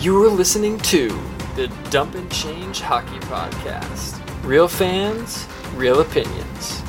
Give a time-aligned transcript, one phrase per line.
[0.00, 1.08] You are listening to
[1.56, 4.18] the Dump and Change Hockey Podcast.
[4.42, 6.80] Real fans, real opinions.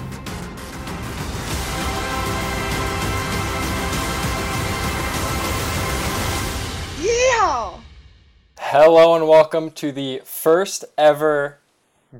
[7.02, 7.74] Yeah.
[8.58, 11.60] Hello and welcome to the first ever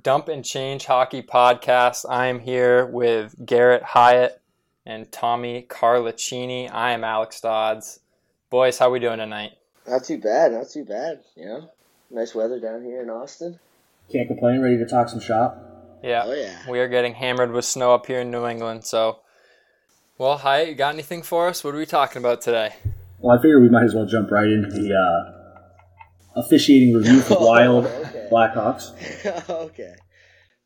[0.04, 2.06] Dump and Change Hockey Podcast.
[2.10, 4.42] I am here with Garrett Hyatt
[4.86, 6.70] and Tommy Carlicini.
[6.70, 8.02] I am Alex Dodds.
[8.50, 9.54] Boys, how are we doing tonight?
[9.88, 10.52] Not too bad.
[10.54, 11.22] Not too bad.
[11.36, 11.62] Yeah.
[12.10, 13.60] nice weather down here in Austin.
[14.12, 14.62] Can't complain.
[14.62, 15.58] Ready to talk some shop.
[16.04, 16.24] Yeah.
[16.26, 16.58] Oh yeah.
[16.70, 19.20] We are getting hammered with snow up here in New England, so
[20.18, 20.64] well, hi.
[20.64, 21.64] you got anything for us?
[21.64, 22.74] What are we talking about today?
[23.20, 27.36] Well, I figure we might as well jump right into the uh, officiating review for
[27.40, 28.28] Oh, Wild okay.
[28.32, 29.50] Blackhawks.
[29.50, 29.94] okay.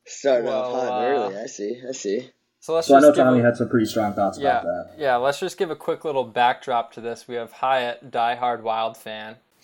[0.06, 1.38] Starting Well, off hot uh, and early.
[1.38, 1.82] I see.
[1.88, 2.30] I see.
[2.66, 4.64] So let's So I know just Tommy a- had some pretty strong thoughts yeah, about
[4.64, 4.96] that.
[4.98, 5.18] yeah.
[5.18, 7.28] Let's just give a quick little backdrop to this.
[7.28, 9.36] We have Hyatt, diehard Wild fan,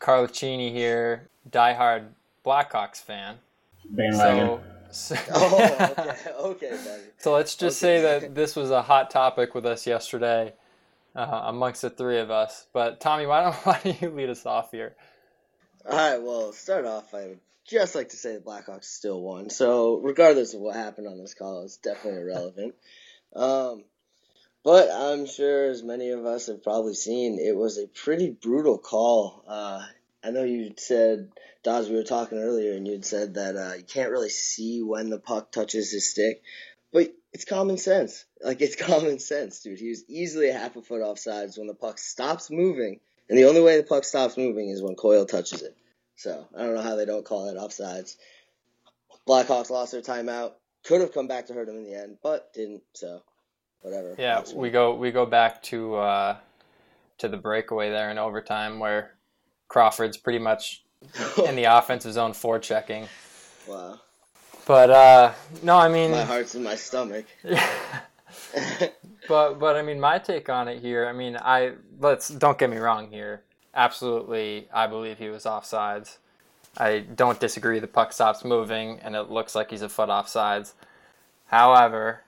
[0.00, 2.06] Carlicini here, diehard
[2.44, 3.36] Blackhawks fan.
[3.88, 4.58] Bandwagon.
[4.90, 6.16] So, so, Oh, okay.
[6.40, 7.02] Okay, buddy.
[7.16, 10.52] so let's just say that this was a hot topic with us yesterday,
[11.14, 12.66] uh, amongst the three of us.
[12.72, 14.96] But Tommy, why don't why don't you lead us off here?
[15.88, 16.20] All right.
[16.20, 17.14] Well, start off.
[17.14, 19.50] I would just like to say the Blackhawks still won.
[19.50, 22.74] So, regardless of what happened on this call, it's definitely irrelevant.
[23.34, 23.84] Um,
[24.62, 28.76] but I'm sure, as many of us have probably seen, it was a pretty brutal
[28.76, 29.42] call.
[29.48, 29.82] Uh,
[30.22, 31.32] I know you said,
[31.64, 35.10] Dawes, we were talking earlier, and you'd said that uh, you can't really see when
[35.10, 36.42] the puck touches his stick,
[36.92, 38.24] but it's common sense.
[38.44, 39.80] Like it's common sense, dude.
[39.80, 43.46] He was easily a half a foot offsides when the puck stops moving, and the
[43.46, 45.76] only way the puck stops moving is when Coyle touches it.
[46.22, 48.14] So I don't know how they don't call that offsides.
[49.28, 50.52] Blackhawks lost their timeout.
[50.84, 52.82] Could have come back to hurt them in the end, but didn't.
[52.94, 53.22] So
[53.80, 54.14] whatever.
[54.16, 56.36] Yeah, Hawks we go we go back to uh,
[57.18, 59.14] to the breakaway there in overtime where
[59.66, 60.84] Crawford's pretty much
[61.46, 63.08] in the offensive zone forechecking.
[63.66, 64.00] wow.
[64.64, 65.32] But uh,
[65.64, 67.26] no, I mean, My heart's in my stomach.
[69.28, 71.08] but but I mean, my take on it here.
[71.08, 73.42] I mean, I let's don't get me wrong here.
[73.74, 76.18] Absolutely, I believe he was offsides.
[76.76, 77.78] I don't disagree.
[77.78, 80.72] The puck stops moving, and it looks like he's a foot offsides.
[81.46, 82.22] However,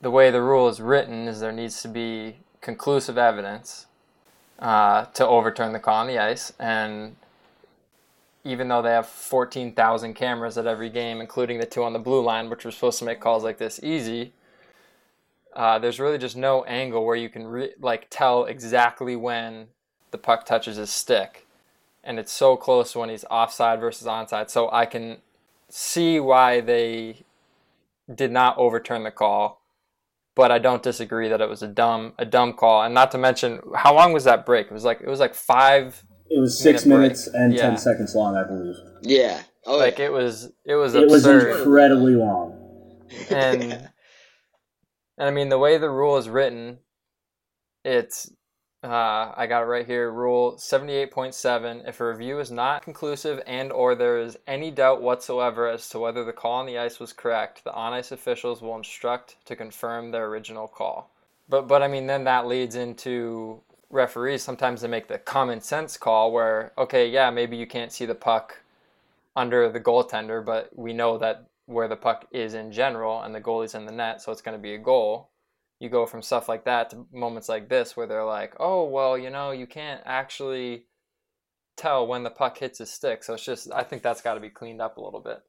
[0.00, 3.86] the way the rule is written is there needs to be conclusive evidence
[4.58, 7.16] uh, to overturn the call on the ice, and
[8.44, 12.22] even though they have 14,000 cameras at every game, including the two on the blue
[12.22, 14.32] line, which were supposed to make calls like this easy,
[15.54, 19.66] uh, there's really just no angle where you can re- like tell exactly when
[20.10, 21.46] the puck touches his stick,
[22.04, 24.50] and it's so close when he's offside versus onside.
[24.50, 25.18] So I can
[25.68, 27.24] see why they
[28.12, 29.60] did not overturn the call,
[30.34, 32.82] but I don't disagree that it was a dumb a dumb call.
[32.82, 34.66] And not to mention, how long was that break?
[34.66, 36.02] It was like it was like five.
[36.28, 37.02] It was six Minute break.
[37.02, 37.62] minutes and Yeah.
[37.62, 38.76] ten seconds long, I believe.
[39.02, 39.42] Yeah.
[39.66, 40.06] Oh, Like yeah.
[40.06, 42.56] it was it was It was incredibly long.
[43.30, 43.90] and and
[45.18, 46.78] I mean the way the rule is written,
[47.84, 48.30] it's
[48.82, 50.10] uh, I got it right here.
[50.10, 54.38] Rule seventy eight point seven: If a review is not conclusive and or there is
[54.46, 57.92] any doubt whatsoever as to whether the call on the ice was correct, the on
[57.92, 61.10] ice officials will instruct to confirm their original call.
[61.48, 65.96] But but I mean then that leads into referees sometimes they make the common sense
[65.96, 68.62] call where okay yeah maybe you can't see the puck
[69.36, 73.40] under the goaltender, but we know that where the puck is in general and the
[73.40, 75.29] goalie's in the net, so it's going to be a goal.
[75.80, 79.18] You go from stuff like that to moments like this where they're like, oh, well,
[79.18, 80.84] you know, you can't actually
[81.76, 83.24] tell when the puck hits his stick.
[83.24, 85.42] So it's just, I think that's got to be cleaned up a little bit.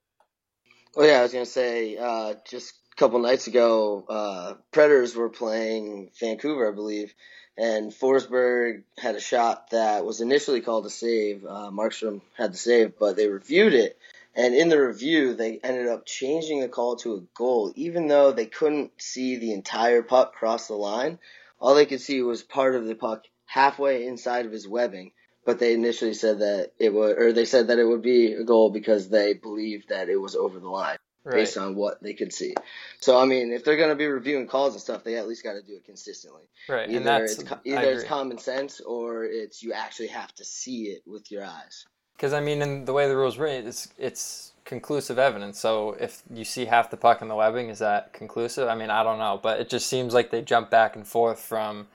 [0.95, 5.29] Oh yeah, I was gonna say uh, just a couple nights ago, uh, Predators were
[5.29, 7.13] playing Vancouver, I believe,
[7.57, 11.45] and Forsberg had a shot that was initially called a save.
[11.45, 13.97] Uh, Markstrom had the save, but they reviewed it,
[14.35, 18.31] and in the review, they ended up changing the call to a goal, even though
[18.31, 21.19] they couldn't see the entire puck cross the line.
[21.59, 25.11] All they could see was part of the puck halfway inside of his webbing.
[25.43, 28.43] But they initially said that it would, or they said that it would be a
[28.43, 31.35] goal because they believed that it was over the line Right.
[31.35, 32.55] based on what they could see.
[32.99, 35.43] So I mean, if they're going to be reviewing calls and stuff, they at least
[35.43, 36.43] got to do it consistently.
[36.67, 36.89] Right.
[36.89, 40.85] and Either that's, it's either it's common sense or it's you actually have to see
[40.85, 41.85] it with your eyes.
[42.21, 45.59] Because I mean, in the way the rules written, it's it's conclusive evidence.
[45.59, 48.67] So if you see half the puck in the webbing, is that conclusive?
[48.67, 51.39] I mean, I don't know, but it just seems like they jump back and forth
[51.39, 51.87] from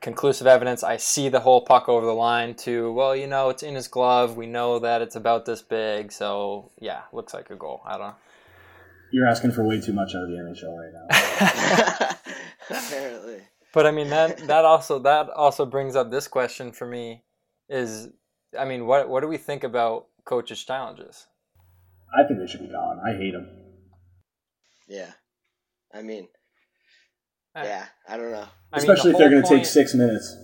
[0.00, 0.82] conclusive evidence.
[0.82, 3.86] I see the whole puck over the line to well, you know, it's in his
[3.86, 4.36] glove.
[4.36, 7.82] We know that it's about this big, so yeah, looks like a goal.
[7.86, 8.16] I don't know.
[9.12, 12.16] You're asking for way too much out of the NHL right now.
[12.68, 13.42] Apparently.
[13.72, 17.22] But I mean that that also that also brings up this question for me
[17.68, 18.08] is
[18.58, 21.26] I mean, what what do we think about coaches' challenges?
[22.16, 23.00] I think they should be gone.
[23.04, 23.48] I hate them.
[24.88, 25.10] Yeah.
[25.94, 26.28] I mean,
[27.54, 28.46] I- yeah, I don't know.
[28.72, 30.36] I mean, Especially the if they're going to take point- six minutes.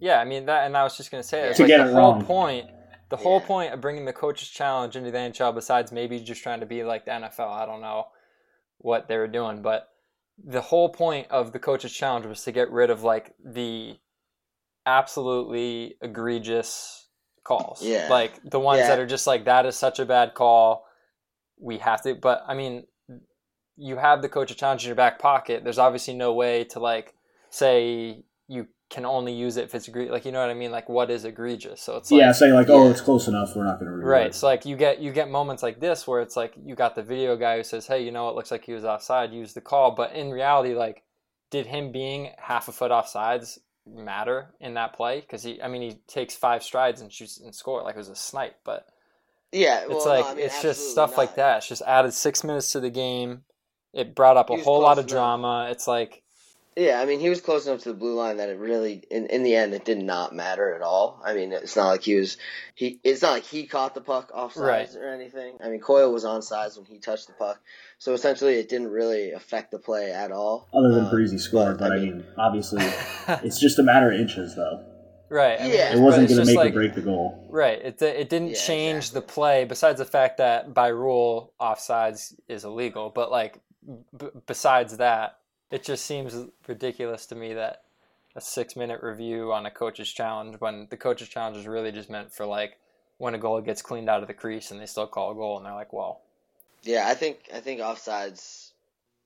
[0.00, 1.90] Yeah, I mean that, and I was just gonna say it's To like get the
[1.90, 2.24] it whole wrong.
[2.24, 2.70] point.
[3.10, 6.60] The whole point of bringing the coaches' challenge into the NHL, besides maybe just trying
[6.60, 8.06] to be like the NFL, I don't know
[8.78, 9.88] what they were doing, but
[10.42, 13.98] the whole point of the coaches' challenge was to get rid of like the
[14.86, 16.99] absolutely egregious
[17.44, 17.82] calls.
[17.82, 18.08] Yeah.
[18.10, 18.88] like the ones Yeah.
[18.88, 20.84] that are just like that is such a bad call.
[21.60, 22.86] We have to, but I mean,
[23.76, 25.64] you have the coaches' challenge in your back pocket.
[25.64, 27.14] There's obviously no way to like
[27.50, 30.12] say you can only use it if it's egregious.
[30.12, 30.70] Like you know what I mean?
[30.70, 31.80] Like what is egregious?
[31.80, 33.54] So it's like yeah, saying like, oh, it's close enough.
[33.54, 34.34] We're not going to reward Right.
[34.34, 37.02] So like you get you get moments like this where it's like you got the
[37.02, 39.32] video guy who says, "Hey, you know, it looks like he was offside.
[39.32, 41.02] Use the call." But in reality, like,
[41.50, 45.20] did him being half a foot offsides matter in that play?
[45.20, 48.08] Because he, I mean, he takes five strides and shoots and score like it was
[48.08, 48.56] a snipe.
[48.64, 48.86] But
[49.52, 51.58] Yeah, well, it's no, like I mean, it's just stuff like that.
[51.58, 53.42] It's just added six minutes to the game.
[53.92, 55.10] It brought up a whole lot of enough.
[55.10, 55.68] drama.
[55.70, 56.22] It's like
[56.76, 59.26] Yeah, I mean, he was close enough to the blue line that it really, in,
[59.26, 61.20] in the end, it did not matter at all.
[61.24, 62.36] I mean, it's not like he was,
[62.74, 64.94] he, it's not like he caught the puck offsides Right.
[64.96, 65.56] or anything.
[65.62, 67.60] I mean, Coyle was onside when he touched the puck,
[67.98, 70.68] so essentially, it didn't really affect the play at all.
[70.72, 72.84] Other than Um, Breezy scored, but I mean, obviously,
[73.42, 74.84] it's just a matter of inches, though.
[75.28, 75.60] right.
[75.60, 75.92] I mean, Yeah.
[75.96, 77.46] It wasn't going to make like- or break the goal.
[77.50, 77.80] Right.
[77.82, 79.20] It it didn't Yeah, change exactly.
[79.20, 79.64] the play.
[79.64, 83.58] Besides the fact that by rule offsides is illegal, but like
[84.16, 85.36] b- besides that,
[85.70, 86.34] it just seems
[86.66, 87.82] ridiculous to me that
[88.36, 92.10] a six minute review on a coach's challenge when the coach's challenge is really just
[92.10, 92.76] meant for like
[93.18, 95.56] when a goal gets cleaned out of the crease and they still call a goal
[95.56, 96.20] and they're like, well,
[96.82, 98.70] Yeah, I think I think offsides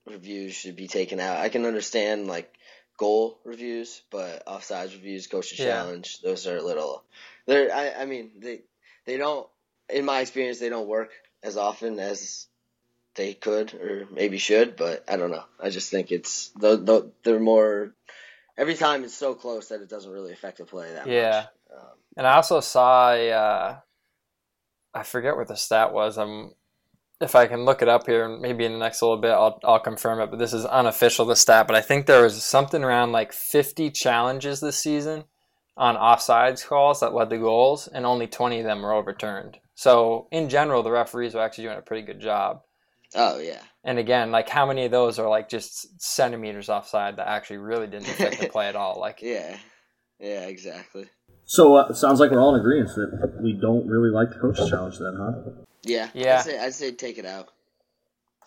[0.05, 1.37] reviews should be taken out.
[1.37, 2.51] I can understand like
[2.97, 5.65] goal reviews, but offsides reviews, coach Yeah.
[5.65, 7.03] challenge, those are little.
[7.45, 8.61] They're I, I mean they
[9.05, 9.47] they don't
[9.89, 11.11] in my experience they don't work
[11.43, 12.47] as often as
[13.15, 15.43] they could or maybe should, but I don't know.
[15.59, 17.93] I just think it's the the they're more
[18.57, 21.45] every time it's so close that it doesn't really affect the play that Yeah.
[21.71, 21.79] much.
[21.81, 23.75] Um, And I also saw a, uh,
[24.93, 26.17] I forget what the stat was.
[26.17, 26.51] I'm,
[27.19, 29.79] if I can look it up here, maybe in the next little bit, I'll, I'll
[29.79, 30.29] confirm it.
[30.29, 31.67] But this is unofficial, the stat.
[31.67, 35.25] But I think there was something around like 50 challenges this season
[35.77, 39.59] on offsides calls that led to goals, and only 20 of them were overturned.
[39.73, 42.61] So in general, the referees were actually doing a pretty good job.
[43.15, 43.61] Oh yeah.
[43.83, 47.87] And again, like how many of those are like just centimeters offside that actually really
[47.87, 48.99] didn't affect the play at all?
[48.99, 49.57] Like, Yeah.
[50.19, 51.07] Yeah, exactly.
[51.45, 54.39] So uh, it sounds like we're all in agreement that we don't really like the
[54.39, 55.51] coaches challenge, then, huh?
[55.83, 56.37] Yeah, Yeah.
[56.37, 57.49] I'd say, I'd say take it out.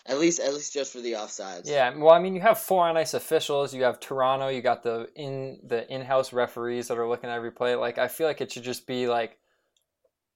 [0.05, 1.69] At least, at least just for the offsides.
[1.69, 3.73] Yeah, well, I mean, you have four on ice officials.
[3.75, 4.47] You have Toronto.
[4.47, 7.75] You got the in the in house referees that are looking at every play.
[7.75, 9.37] Like, I feel like it should just be like,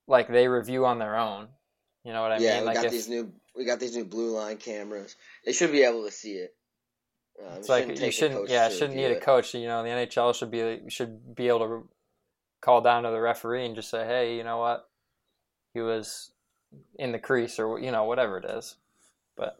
[0.05, 1.47] like they review on their own.
[2.03, 2.55] You know what I yeah.
[2.55, 2.61] mean?
[2.61, 5.15] we Like, got if, these new, we got these new blue line cameras.
[5.45, 6.55] They should be able to see it.
[7.41, 8.49] Uh, it's like you shouldn't.
[8.49, 9.53] Yeah, to shouldn't review need a coach.
[9.53, 11.87] You know, the NHL should be should be able to
[12.61, 14.87] call down to the referee and just say, hey, you know what,
[15.73, 16.31] he was
[16.97, 18.75] in the crease or you know whatever it is.
[19.35, 19.57] But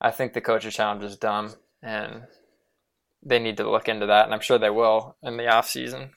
[0.00, 2.22] I think the coach's challenge is dumb, and
[3.22, 6.10] they need to look into that, and I'm sure they will in the off season.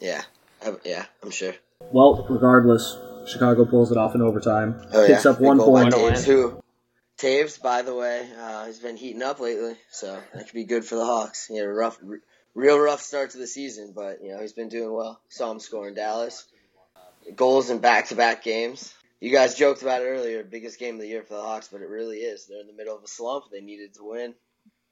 [0.00, 0.22] Yeah,
[0.64, 1.54] I, yeah, I'm sure.
[1.92, 5.74] Well, regardless, Chicago pulls it off in overtime, Oh picks yeah, up one Big goal
[5.74, 5.94] by point.
[5.96, 6.62] Win Toews, who
[7.18, 10.84] Toews, by the way, uh, has been heating up lately, so that could be good
[10.84, 11.46] for the Hawks.
[11.46, 12.20] He had a rough, r-
[12.54, 15.20] real rough start to the season, but you know he's been doing well.
[15.28, 16.44] Saw him score in Dallas,
[17.34, 18.92] goals in back-to-back games.
[19.20, 21.80] You guys joked about it earlier, biggest game of the year for the Hawks, but
[21.80, 22.46] it really is.
[22.46, 23.44] They're in the middle of a slump.
[23.50, 24.34] They needed to win.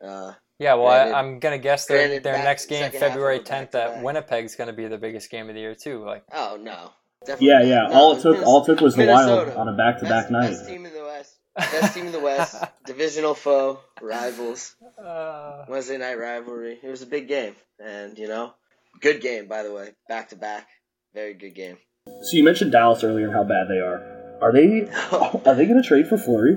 [0.02, 3.74] Uh, Yeah, well, Granted- I, I'm gonna guess their their back- next game, February 10th,
[3.74, 4.02] at.
[4.02, 6.02] Winnipeg's gonna be the biggest game of the year too.
[6.04, 6.90] Like, oh no,
[7.26, 7.46] definitely.
[7.48, 7.88] Yeah, yeah.
[7.88, 10.50] No, all it took, all it took was the Wild on a back-to-back best, night.
[10.50, 11.36] Best team in the West.
[11.56, 12.62] Best team in the West.
[12.86, 14.74] Divisional foe, rivals.
[15.02, 16.78] uh, Wednesday night rivalry.
[16.82, 18.52] It was a big game, and you know,
[19.00, 20.68] good game by the way, back to back,
[21.14, 21.78] very good game.
[22.06, 24.38] So you mentioned Dallas earlier and how bad they are.
[24.42, 24.82] Are they?
[25.12, 26.56] Are they going to trade for Fleury?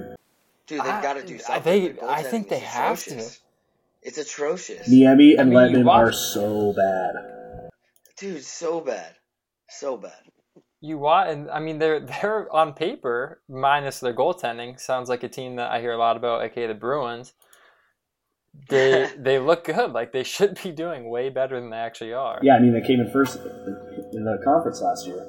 [0.65, 1.95] Dude, they've got to do something.
[1.95, 3.23] they- I think they is have to.
[4.01, 7.69] It's atrocious, Niemi and I mean, you are so bad.
[8.17, 8.43] dude.
[8.43, 9.13] So bad,
[9.69, 10.13] so bad.
[10.81, 14.79] You want, and I mean, they're they're on paper minus their goaltending.
[14.79, 17.33] Sounds like a team that I hear a lot about, aka the Bruins.
[18.69, 19.91] They they look good.
[19.93, 22.39] Like they should be doing way better than they actually are.
[22.41, 25.19] Yeah, I mean they came in first in the conference last year,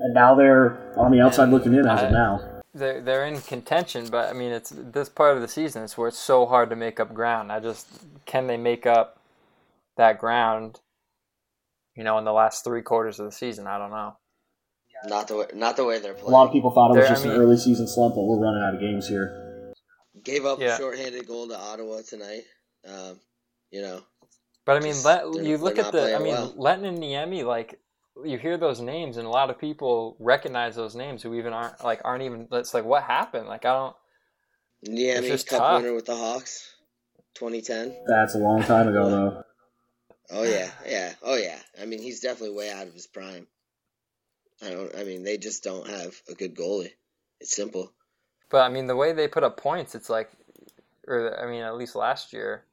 [0.00, 2.62] and now they're on the outside And looking in as I- of now.
[2.74, 6.08] they're they're in contention, but I mean, it's this part of the season is where
[6.08, 7.50] it's so hard to make up ground.
[7.52, 7.88] I just
[8.26, 9.18] can they make up
[9.96, 10.80] that ground?
[11.96, 14.16] You know, in the last three quarters of the season, I don't know.
[15.06, 16.28] Not the way, not the way they're playing.
[16.28, 18.14] A lot of people thought it was There- I just an mean- early season slump,
[18.16, 19.72] but we're running out of games here.
[20.22, 20.74] Gave up Yeah.
[20.74, 22.42] a shorthanded goal to Ottawa tonight.
[22.86, 23.20] Um,
[23.70, 24.02] you know,
[24.66, 26.14] But I mean, Just- let, you look at the.
[26.14, 26.52] I mean, well.
[26.52, 27.80] Lehtonen and Niemi, like
[28.24, 31.82] you hear those names, and a lot of people recognize those names who even aren't
[31.82, 32.46] like aren't even.
[32.52, 33.48] It's like what happened?
[33.48, 33.96] Like I don't.
[34.82, 35.82] yeah, I It's mean, just cup tough.
[35.82, 36.74] winner with the Hawks,
[37.34, 37.96] 2010.
[38.06, 39.42] That's a long time ago, though.
[40.30, 41.58] Oh yeah, yeah, oh yeah.
[41.80, 43.48] I mean, he's definitely way out of his prime.
[44.62, 44.94] I don't.
[44.96, 46.92] I mean, they just don't have a good goalie.
[47.40, 47.92] It's simple.
[48.50, 50.30] But I mean, the way they put up points, it's like,
[51.06, 52.64] or I mean, at least last year,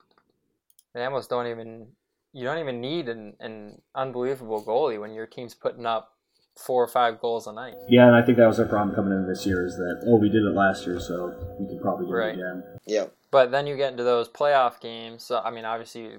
[0.93, 1.87] they almost don't even.
[2.33, 6.13] You don't even need an, an unbelievable goalie when your team's putting up
[6.55, 7.75] four or five goals a night.
[7.87, 10.17] Yeah, and I think that was their problem coming into this year is that oh,
[10.17, 12.29] we did it last year, so we can probably do Right.
[12.29, 12.63] it again.
[12.85, 13.05] Yeah.
[13.31, 15.23] But then you get into those playoff games.
[15.23, 16.17] So I mean, obviously,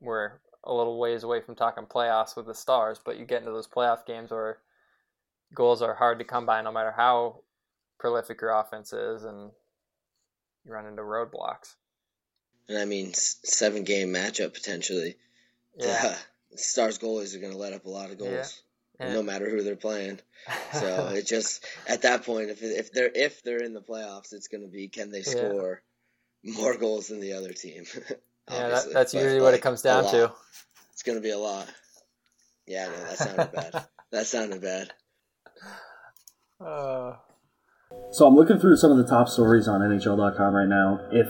[0.00, 0.32] we're
[0.68, 3.66] a little ways away from talking playoffs with the Stars, but you get into those
[3.66, 4.58] playoff games where
[5.54, 7.40] goals are hard to come by, no matter how
[7.98, 9.50] prolific your offense is, and
[10.64, 11.74] you run into roadblocks.
[12.68, 15.16] And I mean, seven game matchup potentially.
[15.76, 16.16] Yeah.
[16.50, 18.62] The Stars goalies are going to let up a lot of goals,
[19.00, 19.14] Yeah.
[19.14, 20.20] no matter who they're playing.
[20.72, 24.48] So it just at that point, if if they're if they're in the playoffs, it's
[24.48, 25.24] going to be can they Yeah.
[25.24, 25.82] score
[26.44, 27.84] more goals than the other team?
[28.50, 30.32] yeah, that, that's But, usually what it comes down to.
[30.92, 31.66] It's going to be a lot.
[32.66, 33.84] Yeah, no, that sounded bad.
[34.10, 34.92] That sounded bad.
[36.58, 37.16] Uh,
[38.10, 41.00] So I'm looking through some of the top stories on NHL.com right now.
[41.12, 41.28] If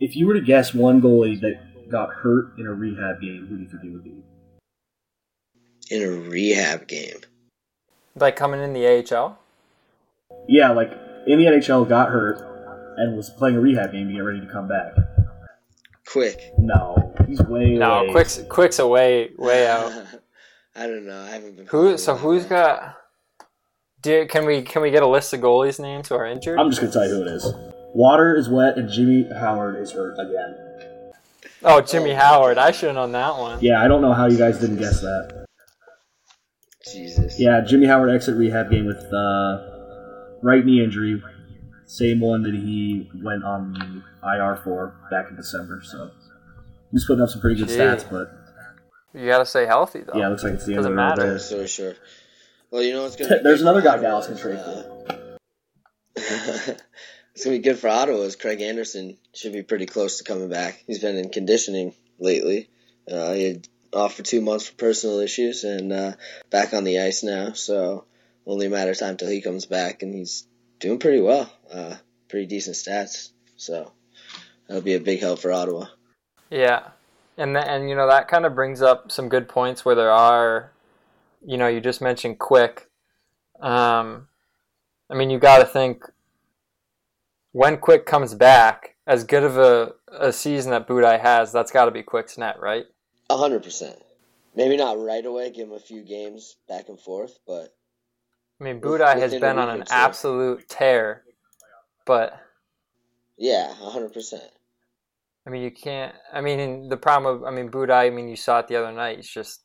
[0.00, 3.56] if you were to guess one goalie that got hurt in a rehab game, who
[3.56, 4.22] do you think it would be?
[5.90, 7.18] In a rehab game.
[8.14, 9.38] like coming in the AHL.
[10.48, 10.92] Yeah, like
[11.26, 12.40] in the NHL, got hurt
[12.96, 14.94] and was playing a rehab game to get ready to come back.
[16.06, 16.52] Quick.
[16.58, 19.92] No, he's way No, way- Quick's Quick's a way way out.
[20.76, 21.18] I don't know.
[21.22, 21.66] I haven't been.
[21.66, 21.96] Who?
[21.98, 22.50] So that who's much.
[22.50, 22.96] got?
[24.02, 26.58] Do can we can we get a list of goalies' names who are injured?
[26.58, 27.52] I'm just gonna tell you who it is.
[27.94, 31.12] Water is wet and Jimmy Howard is hurt again.
[31.64, 32.58] oh, Jimmy Oh, Howard.
[32.58, 33.58] I should have known that one.
[33.62, 35.46] Yeah, I don't know how you guys didn't guess that.
[36.92, 37.40] Jesus.
[37.40, 41.20] Yeah, Jimmy Howard exit rehab game with uh, right knee injury,
[41.86, 45.80] same one that he went on the IR for back in December.
[45.84, 46.10] So
[46.92, 47.76] he's putting up some pretty good Gee.
[47.76, 48.30] stats, but
[49.14, 50.18] You got to stay healthy though.
[50.18, 51.22] yeah, it looks like it's the end Doesn't of the road matter.
[51.22, 51.32] there.
[51.34, 51.94] I'm so sure.
[52.70, 53.40] Well, you know what's gonna.
[53.42, 55.38] There's another guy Dallas can trade uh, for.
[56.16, 58.18] it's gonna be good for Ottawa.
[58.20, 60.82] Is Craig Anderson should be pretty close to coming back.
[60.86, 62.68] He's been in conditioning lately.
[63.10, 66.12] Uh, he had off for two months for personal issues and uh,
[66.50, 67.52] back on the ice now.
[67.52, 68.04] So
[68.46, 70.46] only a matter of time till he comes back, and he's
[70.80, 71.50] doing pretty well.
[71.72, 71.96] Uh,
[72.28, 73.30] pretty decent stats.
[73.56, 73.92] So
[74.66, 75.86] that'll be a big help for Ottawa.
[76.50, 76.88] Yeah,
[77.36, 80.12] and th- and you know that kind of brings up some good points where there
[80.12, 80.72] are,
[81.44, 82.88] you know, you just mentioned quick.
[83.60, 84.28] Um,
[85.08, 86.04] I mean, you got to think
[87.52, 91.86] when Quick comes back, as good of a, a season that Budaj has, that's got
[91.86, 92.84] to be Quick's net, right?
[93.30, 93.96] A hundred percent.
[94.54, 95.50] Maybe not right away.
[95.50, 97.74] Give him a few games back and forth, but
[98.60, 101.24] I mean, Budaj has been on an absolute tear,
[102.06, 102.38] but
[103.36, 104.50] yeah, a hundred percent.
[105.46, 106.14] I mean, you can't.
[106.32, 108.06] I mean, the problem of I mean, Budaj.
[108.06, 109.16] I mean, you saw it the other night.
[109.16, 109.60] He's just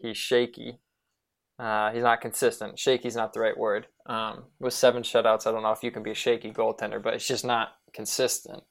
[0.00, 0.78] he's shaky.
[1.58, 2.78] Uh, he's not consistent.
[2.78, 3.88] Shaky's not the right word.
[4.06, 7.14] Um, with seven shutouts, I don't know if you can be a shaky goaltender, but
[7.14, 8.62] it's just not consistent.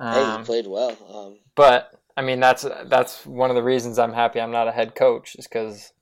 [0.00, 0.96] Hey, Um, he played well.
[1.12, 4.72] Um, but I mean, that's that's one of the reasons I'm happy I'm not a
[4.72, 5.92] head coach is because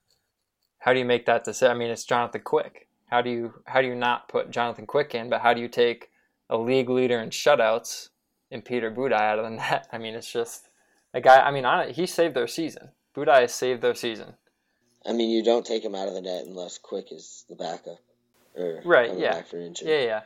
[0.87, 1.75] how do you make that decision?
[1.75, 2.87] I mean, it's Jonathan Quick.
[3.07, 5.29] How do you how do you not put Jonathan Quick in?
[5.29, 6.11] But how do you take
[6.49, 8.11] a league leader in shutouts
[8.53, 9.89] in Peter Budaj out of the net?
[9.93, 10.69] I mean, it's just
[11.13, 11.41] a guy.
[11.41, 12.91] I mean, on he saved their season.
[13.17, 14.35] Budaj saved their season.
[15.05, 17.99] I mean, you don't take him out of the net unless Quick is the backup
[18.57, 19.33] or Right, yeah.
[19.33, 19.91] back for injury.
[19.91, 20.21] Yeah, yeah.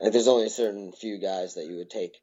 [0.00, 2.20] Like, there's only a certain few guys that you would take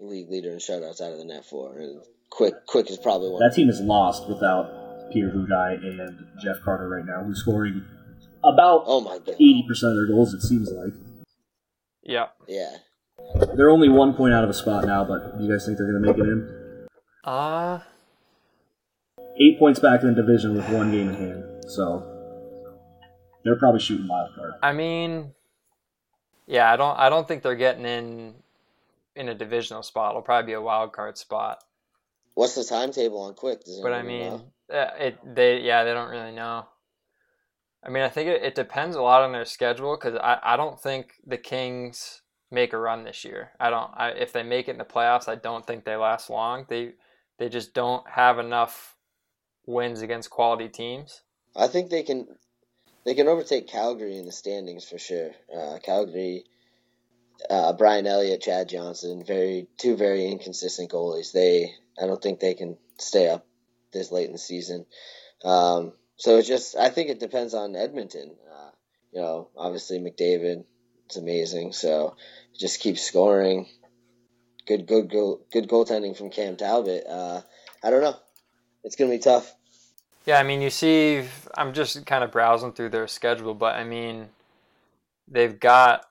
[0.00, 2.00] league leader and shutouts out of the net for, and
[2.30, 3.40] Quick Quick is probably one.
[3.46, 4.81] That team is lost without
[5.12, 7.84] Peter Budaj and Jeff Carter right now, who's scoring
[8.44, 10.34] about oh my god, eighty percent of their goals.
[10.34, 10.92] It seems like
[12.02, 12.26] Yeah.
[12.48, 12.76] yeah.
[13.54, 15.90] they're only one point out of a spot now, but do you guys think they're
[15.90, 16.88] going to make it in?
[17.24, 17.80] Uh
[19.40, 22.06] Eight points back in the division with one game in hand, so
[23.44, 24.52] they're probably shooting wild card.
[24.62, 25.32] I mean,
[26.46, 28.34] yeah, I don't I don't think they're getting in
[29.16, 30.10] in a divisional spot.
[30.10, 31.64] It'll probably be a wild card spot.
[32.34, 33.64] What's the timetable on Quick?
[33.64, 34.51] Does But I mean, know?
[34.72, 36.66] Uh, it they yeah they don't really know.
[37.84, 40.56] I mean, I think it, it depends a lot on their schedule because I, I
[40.56, 43.50] don't think the Kings make a run this year.
[43.58, 43.90] I don't.
[43.96, 46.66] I, if they make it in the playoffs, I don't think they last long.
[46.68, 46.92] They
[47.38, 48.96] they just don't have enough
[49.66, 51.22] wins against quality teams.
[51.56, 52.28] I think they can
[53.04, 55.30] they can overtake Calgary in the standings for sure.
[55.54, 56.44] Uh, Calgary,
[57.50, 61.32] uh, Brian Elliott, Chad Johnson, very two very inconsistent goalies.
[61.32, 63.46] They I don't think they can stay up
[63.92, 64.86] this late in the season.
[65.44, 68.36] Um, so it just I think it depends on Edmonton.
[68.50, 68.70] Uh,
[69.12, 70.64] you know, obviously McDavid,
[71.06, 72.16] it's amazing, so
[72.58, 73.66] just keep scoring.
[74.66, 77.04] Good, good, good, good goaltending from Cam Talbot.
[77.06, 77.40] Uh,
[77.82, 78.16] I don't know.
[78.84, 79.52] It's gonna be tough.
[80.24, 81.24] Yeah, I mean, you see,
[81.56, 84.28] I'm just kind of browsing through their schedule, but I mean,
[85.26, 86.06] they've got,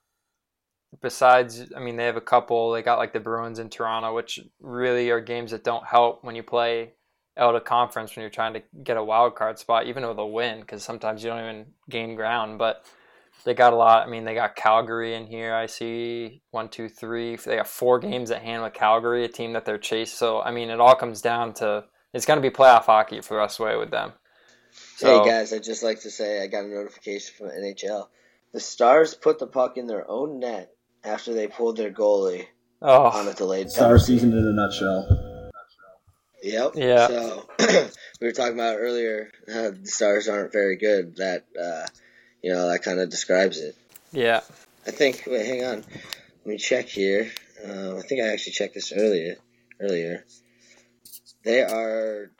[1.01, 4.39] besides, I mean, they have a couple, they got like the Bruins in Toronto, which
[4.59, 6.91] really are games that don't help when you play
[7.37, 10.25] out of conference when you're trying to get a wild card spot, even with a
[10.25, 12.57] win, because sometimes you don't even gain ground.
[12.57, 12.85] But
[13.43, 14.07] they got a lot.
[14.07, 15.53] I mean, they got Calgary in here.
[15.53, 17.35] I see one, two, three.
[17.35, 20.15] They got four games at hand with Calgary, a team that they're chasing.
[20.15, 23.35] So I mean, it all comes down to it's going to be playoff hockey for
[23.35, 24.13] the rest of the way with them.
[24.97, 28.07] So, hey guys, I'd just like to say I got a notification from NHL.
[28.53, 30.71] The Stars put the puck in their own net
[31.03, 32.45] after they pulled their goalie
[32.81, 35.20] oh, on a delayed Star season in a nutshell.
[36.41, 36.71] Yep.
[36.75, 37.07] Yeah.
[37.07, 37.49] So
[38.21, 39.31] we were talking about earlier.
[39.47, 41.17] Uh, the Stars aren't very good.
[41.17, 41.85] That uh,
[42.41, 43.75] you know that kind of describes it.
[44.11, 44.41] Yeah.
[44.85, 45.23] I think.
[45.27, 45.77] Wait, hang on.
[45.77, 47.31] Let me check here.
[47.63, 49.35] Uh, I think I actually checked this earlier.
[49.79, 50.25] Earlier.
[51.43, 52.31] They are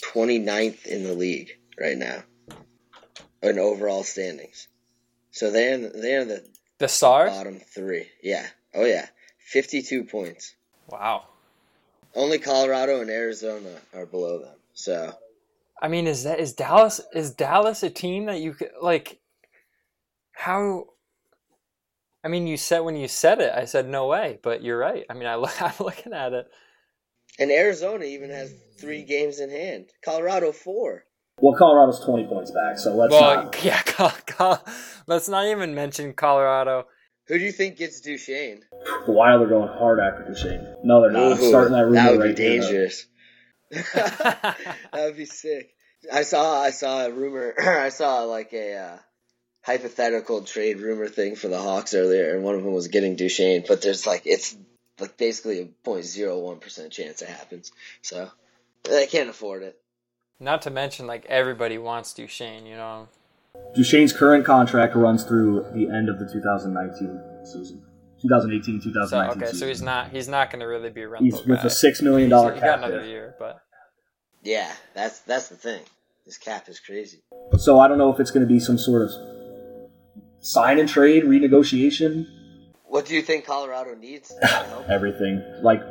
[0.00, 1.50] 29th in the league
[1.80, 2.22] right now
[3.42, 4.68] in overall standings.
[5.30, 6.46] So they're in, they're in the
[6.78, 8.08] the Stars bottom three.
[8.22, 8.46] Yeah.
[8.74, 9.06] Oh yeah.
[9.38, 10.54] 52 points.
[10.88, 11.28] Wow.
[12.16, 14.54] Only Colorado and Arizona are below them.
[14.72, 15.12] So.
[15.80, 19.20] I mean, is that is Dallas is Dallas a team that you could like?
[20.32, 20.86] How?
[22.24, 25.04] I mean, you said when you said it, I said no way, but you're right.
[25.10, 26.46] I mean, I look, I'm looking at it.
[27.38, 29.90] And Arizona even has three games in hand.
[30.02, 31.04] Colorado four.
[31.38, 33.62] Well, Colorado's twenty points back, so let's well, not.
[33.62, 34.64] yeah, Col- Col-
[35.06, 36.86] let's not even mention Colorado.
[37.28, 38.62] Who do you think gets Duchene?
[39.06, 40.76] The Wild are going hard after Duchene.
[40.84, 41.32] No, they're not.
[41.32, 43.06] I'm starting that rumor That would right be dangerous.
[43.70, 45.74] that would be sick.
[46.12, 47.54] I saw I saw a rumor.
[47.58, 48.98] I saw like a uh,
[49.62, 53.64] hypothetical trade rumor thing for the Hawks earlier, and one of them was getting Duchene.
[53.66, 54.56] But there's like it's
[55.00, 57.72] like basically a 0.01 percent chance it happens.
[58.02, 58.30] So
[58.84, 59.76] they can't afford it.
[60.38, 63.08] Not to mention, like everybody wants Duchene, you know.
[63.76, 67.82] Duchene's current contract runs through the end of the 2019 season.
[68.22, 69.58] 2018, So 2019 okay, season.
[69.60, 71.66] so he's not he's not going to really be a rental He's with guy.
[71.66, 73.10] a six million dollar dollar he got cap another hit.
[73.10, 73.60] year, but
[74.42, 75.82] Yeah, that's that's the thing.
[76.24, 77.18] This cap is crazy.
[77.58, 79.10] So I don't know if it's going to be some sort of
[80.40, 82.26] sign and trade renegotiation.
[82.84, 84.32] What do you think Colorado needs?
[84.88, 85.82] Everything like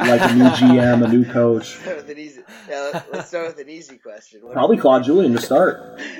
[0.00, 1.76] like a new GM, a new coach.
[1.80, 2.40] Start with an easy.
[2.68, 4.40] Yeah, let's, let's start with an easy question.
[4.42, 5.06] What Probably Claude think?
[5.14, 6.00] Julian to start.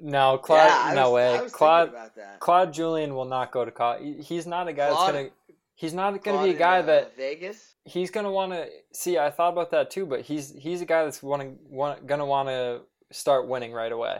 [0.00, 1.48] no, Claude, Yeah, no was- way.
[1.50, 2.40] Claude, thinking about that.
[2.40, 4.26] Claude Julien will not go to college.
[4.26, 5.30] He's not a guy Claude- that's gonna.
[5.74, 7.74] He's not gonna Claude be a in, guy uh, that Vegas.
[7.84, 9.16] he's gonna want to see.
[9.16, 12.48] I thought about that too, but he's he's a guy that's wanting, want, gonna want
[12.48, 12.80] to
[13.12, 14.16] start winning right away.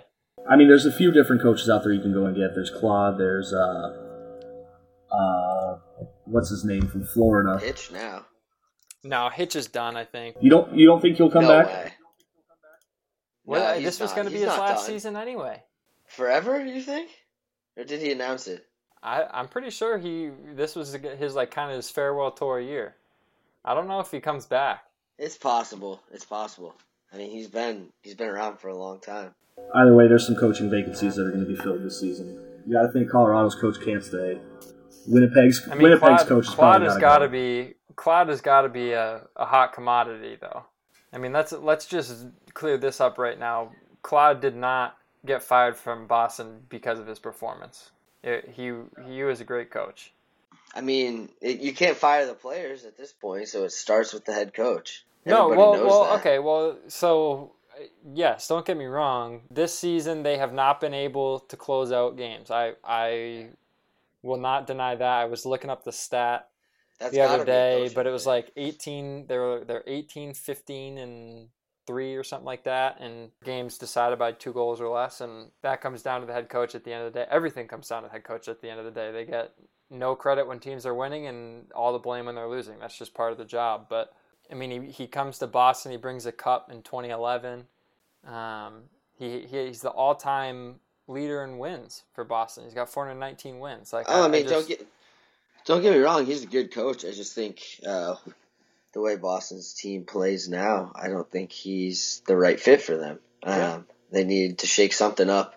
[0.49, 2.55] I mean, there's a few different coaches out there you can go and get.
[2.55, 3.19] There's Claude.
[3.19, 3.59] There's uh,
[5.13, 5.79] uh,
[6.27, 7.59] what's his name from Florida.
[7.59, 8.27] Hitch now.
[9.03, 9.97] No, Hitch is done.
[9.97, 10.37] I think.
[10.41, 11.67] You don't you don't think he'll come no back?
[11.67, 11.93] way.
[13.45, 14.95] Well, No, uh, he's this was gonna be his last done.
[14.95, 15.63] season anyway.
[16.09, 17.11] Forever, you think?
[17.77, 18.67] Or did he announce it?
[19.03, 22.97] I I'm pretty sure he this was his like kind of his farewell tour year.
[23.65, 24.85] I don't know if he comes back.
[25.19, 26.03] It's possible.
[26.13, 26.75] It's possible.
[27.13, 29.35] I mean, he's been he's been around for a long time.
[29.75, 32.41] Either way, there's some coaching vacancies that are going to be filled this season.
[32.67, 34.39] You got to think Colorado's coach can't stay.
[35.07, 38.41] Winnipeg's I mean, Winnipeg's Claude, coach is Claude probably has gotta to be Claude has
[38.41, 40.65] got to be a, a hot commodity though.
[41.13, 43.73] I mean, let's let's just clear this up right now.
[44.03, 44.97] Claude did not
[45.29, 47.91] get fired from Boston because of his performance.
[48.25, 48.73] It, he
[49.07, 50.13] he was a great coach.
[50.75, 54.25] I mean, it, you can't fire the players at this point, so it starts with
[54.25, 55.05] the head coach.
[55.25, 56.21] No, well, well, that.
[56.21, 57.53] okay, well, so
[58.13, 59.43] yes, don't get me wrong.
[59.51, 62.51] This season they have not been able to close out games.
[62.51, 63.49] I I
[64.23, 65.21] will not deny that.
[65.21, 66.49] I was looking up the stat
[66.99, 71.49] That's the other day, but it was like 18 they were they're 18 15 and
[71.89, 75.81] 3 or something like that and games decided by two goals or less and that
[75.81, 77.27] comes down to the head coach at the end of the day.
[77.31, 79.11] Everything comes down to the head coach at the end of the day.
[79.11, 79.53] They get
[79.91, 82.79] no credit when teams are winning and all the blame when they're losing.
[82.79, 84.13] That's just part of the job, but
[84.51, 85.91] I mean, he, he comes to Boston.
[85.93, 87.65] He brings a cup in 2011.
[88.27, 88.83] Um,
[89.19, 92.65] he, he he's the all time leader in wins for Boston.
[92.65, 93.93] He's got 419 wins.
[93.93, 94.87] Like Oh, I mean, just- don't get
[95.65, 96.25] don't get me wrong.
[96.25, 97.05] He's a good coach.
[97.05, 98.15] I just think uh,
[98.95, 103.19] the way Boston's team plays now, I don't think he's the right fit for them.
[103.43, 105.55] Um, they need to shake something up.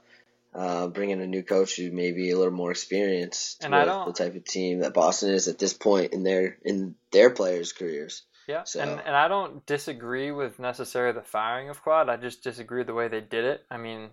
[0.54, 3.86] Uh, bring in a new coach who may be a little more experienced And I
[3.86, 7.30] don't- the type of team that Boston is at this point in their in their
[7.30, 8.24] players' careers.
[8.48, 12.10] Yeah, So- and and I don't disagree with necessarily the firing of Claude.
[12.10, 13.66] I just disagree with the way they did it.
[13.72, 14.10] I mean,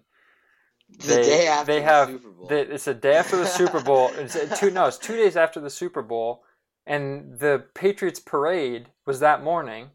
[0.90, 2.46] The they day after they the have Super Bowl.
[2.46, 4.08] they- it's a day after the Super Bowl.
[4.14, 6.44] It's two no, it's two days after the Super Bowl,
[6.88, 9.90] and the Patriots parade was that morning.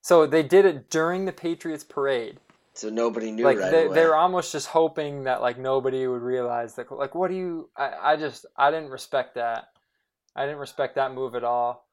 [0.00, 2.40] So they did it during the Patriots parade.
[2.74, 3.94] so nobody knew like right they, away.
[3.94, 7.68] they were almost just hoping that like nobody would realize that like what do you
[7.76, 9.66] I, I just I didn't respect that.
[10.34, 11.86] I didn't respect that move at all.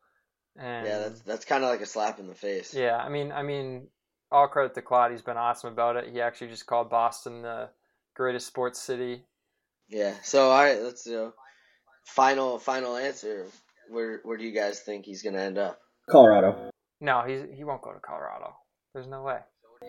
[0.57, 2.73] And yeah, that's that's kind of like a slap in the face.
[2.73, 3.87] yeah, I mean, I mean,
[4.31, 5.11] all credit to Claude.
[5.11, 6.09] He's been awesome about it.
[6.11, 7.69] He actually just called Boston the
[8.15, 9.25] greatest sports city.
[9.89, 10.13] Yeah.
[10.23, 11.33] So all right, let's you know,
[12.05, 13.45] final final answer.
[13.89, 15.79] Where where do you guys think he's gonna end up?
[16.09, 16.69] Colorado.
[17.01, 18.55] No, he's he won't go to Colorado.
[18.93, 19.39] There's no way.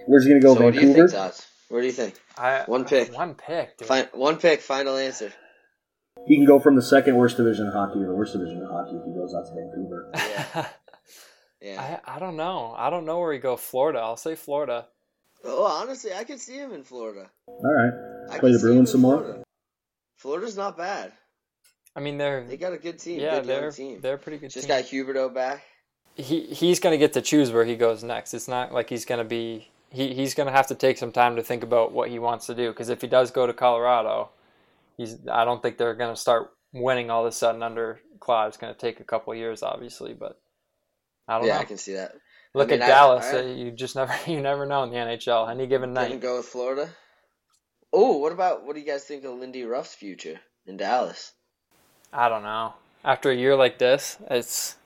[0.07, 0.55] Where's he gonna go?
[0.55, 1.09] so what do you Vancouver.
[1.09, 1.47] think, Tots?
[1.69, 2.15] Where do you think?
[2.37, 3.15] I One pick.
[3.17, 3.79] One pick.
[3.79, 3.89] Dude.
[3.89, 4.61] Fin- one pick.
[4.61, 5.33] Final answer.
[6.27, 8.67] he can go from the second worst division in hockey to the worst division in
[8.67, 10.11] hockey if he goes out to Vancouver.
[10.15, 10.67] Yeah.
[11.61, 12.01] yeah.
[12.07, 12.75] I I don't know.
[12.77, 13.57] I don't know where he go.
[13.57, 13.99] Florida.
[14.01, 14.87] I'll say Florida.
[15.45, 17.31] Oh, honestly, I could see him in Florida.
[17.47, 17.93] All right.
[18.35, 19.43] I Play the Bruins in some more?
[20.17, 21.13] Florida's not bad.
[21.97, 23.21] I mean, they're They got a good team.
[23.21, 24.01] yeah, good they're team.
[24.01, 24.51] they're a pretty good.
[24.51, 24.83] Just team.
[24.83, 25.63] got Roberto back.
[26.15, 28.33] he he's gonna get to choose where he goes next.
[28.35, 31.43] It's not like he's gonna be he he's gonna have to take some time to
[31.43, 32.69] think about what he wants to do.
[32.71, 34.31] Because if he does go to Colorado,
[34.97, 38.49] he's I don't think they're gonna start winning all of a sudden under Claude.
[38.49, 40.41] It's gonna take a couple years, obviously, but
[41.27, 41.61] I don't Yeah, know.
[41.61, 42.13] I can see that.
[42.55, 43.25] Look I mean, at I- Dallas.
[43.27, 45.51] I- uh, you just never you never know in the NHL.
[45.51, 46.21] Any given Didn't night.
[46.21, 46.89] go with Florida.
[47.93, 51.33] Oh, what about what do you guys think of Lindy Ruff's future in Dallas?
[52.13, 52.75] I don't know.
[53.05, 54.77] After a year like this, it's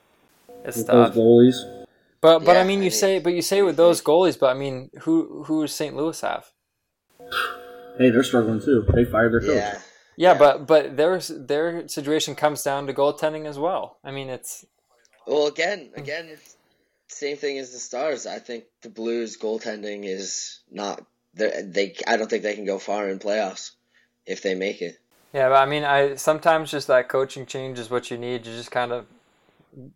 [0.64, 1.14] it's With those tough.
[1.16, 1.86] goalies.
[2.20, 4.38] But but Yeah, I mean, you mean, say but you say with those goalies.
[4.38, 5.94] But I mean, who who does St.
[5.96, 6.46] Louis have?
[7.98, 8.84] Hey, they're struggling too.
[8.94, 9.50] They fired their coach.
[9.56, 9.78] Yeah,
[10.16, 10.38] Yeah, Yeah.
[10.38, 13.98] but but their their situation comes down to goaltending as well.
[14.04, 14.64] I mean, it's
[15.26, 16.56] Well, again, again, it's
[17.08, 18.26] same thing as the Stars.
[18.26, 21.04] I think the Blues goaltending is not.
[21.34, 23.72] they're- They, I don't think they can go far in playoffs
[24.26, 24.98] if they make it.
[25.34, 25.48] Yeah.
[25.50, 28.70] But I mean, I sometimes just that coaching change is what you need to just
[28.70, 29.06] kind of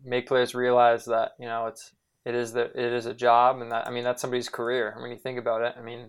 [0.04, 1.92] make players realize that you know it's
[2.24, 4.94] it is the it is a job, and that I mean that's somebody's career.
[4.98, 6.08] When you think about it, I mean,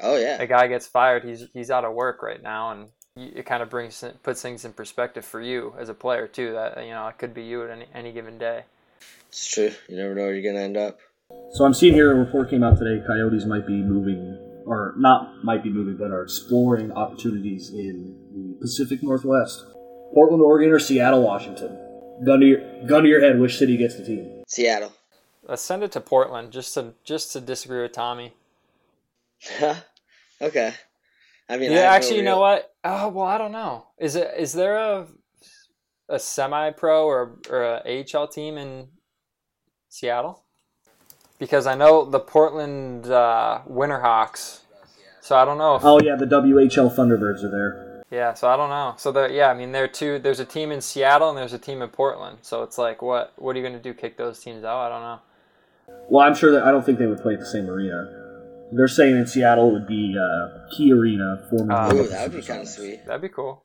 [0.00, 3.46] Oh yeah, a guy gets fired, he's he's out of work right now, and it
[3.46, 6.52] kind of brings puts things in perspective for you as a player too.
[6.52, 8.64] That you know it could be you at any any given day.
[9.28, 9.72] it's true.
[9.88, 10.98] You never know where you're gonna end up.
[11.52, 13.02] So I'm seeing here a report came out today.
[13.06, 18.58] Coyotes might be moving, or not might be moving, but are exploring opportunities in the
[18.60, 19.64] Pacific Northwest.
[20.12, 21.78] Portland, Oregon, or Seattle, Washington.
[22.24, 23.38] Gun to your gun to your head.
[23.38, 24.42] Which city gets the team?
[24.46, 24.92] Seattle.
[25.46, 28.32] Let's send it to Portland just to just to disagree with Tommy.
[30.40, 30.74] okay.
[31.48, 32.74] I mean, I Yeah, no actually, you know what?
[32.84, 33.86] Oh well, I don't know.
[33.98, 35.06] Is it is there a
[36.08, 38.88] a semi pro or or a AHL team in
[39.88, 40.44] Seattle?
[41.38, 44.60] Because I know the Portland uh, Winterhawks.
[45.20, 45.76] So I don't know.
[45.76, 47.93] If, Oh yeah, the WHL Thunderbirds are there.
[48.14, 48.94] Yeah, so I don't know.
[48.96, 50.18] So there, yeah, I mean, there are two.
[50.18, 52.38] There's a team in Seattle and there's a team in Portland.
[52.42, 53.92] So it's like, what what are you going to do?
[53.92, 54.78] Kick those teams out?
[54.80, 55.18] I don't know.
[56.08, 58.20] Well, I'm sure that I don't think they would play at the same arena.
[58.72, 61.92] They're saying in Seattle it would be uh, Key Arena, formerly Ah.
[61.94, 63.04] Ooh, that would be kind of sweet.
[63.06, 63.64] That'd be cool.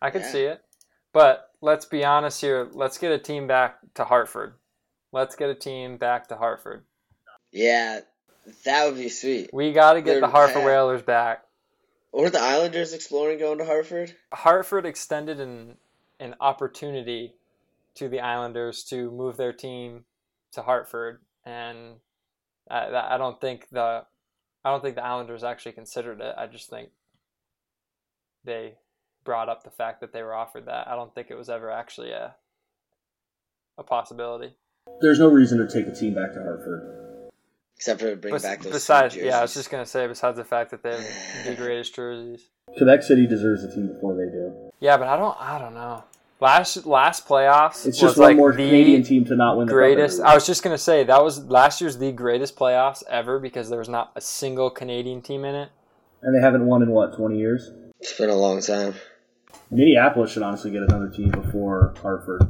[0.00, 0.32] I could Yeah.
[0.32, 0.62] see it.
[1.12, 2.68] But let's be honest here.
[2.72, 4.54] Let's get a team back to Hartford.
[5.12, 6.84] Let's get a team back to Hartford.
[7.52, 8.00] Yeah,
[8.64, 9.50] that would be sweet.
[9.52, 10.66] We got to get the They're Hartford bad.
[10.66, 11.44] Whalers back.
[12.12, 14.14] Or the Islanders exploring going to Hartford.
[14.32, 15.76] Hartford extended an
[16.20, 17.34] an opportunity
[17.94, 20.04] to the Islanders to move their team
[20.52, 21.96] to Hartford, and
[22.70, 24.04] I, I don't think the
[24.64, 26.34] I don't think the Islanders actually considered it.
[26.36, 26.90] I just think
[28.44, 28.74] they
[29.24, 30.88] brought up the fact that they were offered that.
[30.88, 32.34] I don't think it was ever actually a
[33.78, 34.54] a possibility.
[35.00, 37.01] There's no reason to take a team back to Hartford.
[37.82, 40.06] Except for bring Bes- back those besides, sweet yeah, I was just gonna say.
[40.06, 41.04] Besides the fact that they have
[41.46, 42.46] the greatest jerseys.
[42.78, 44.70] Quebec City deserves a team before they do.
[44.78, 45.36] Yeah, but I don't.
[45.40, 46.04] I don't know.
[46.38, 49.66] Last last playoffs It's was just one like more the Canadian team to not win
[49.66, 50.20] the greatest.
[50.20, 53.80] I was just gonna say that was last year's the greatest playoffs ever because there
[53.80, 55.70] was not a single Canadian team in it.
[56.22, 57.72] and they haven't won in what 20 years.
[57.98, 58.94] It's been a long time.
[59.72, 62.42] Minneapolis should honestly get another team before Hartford,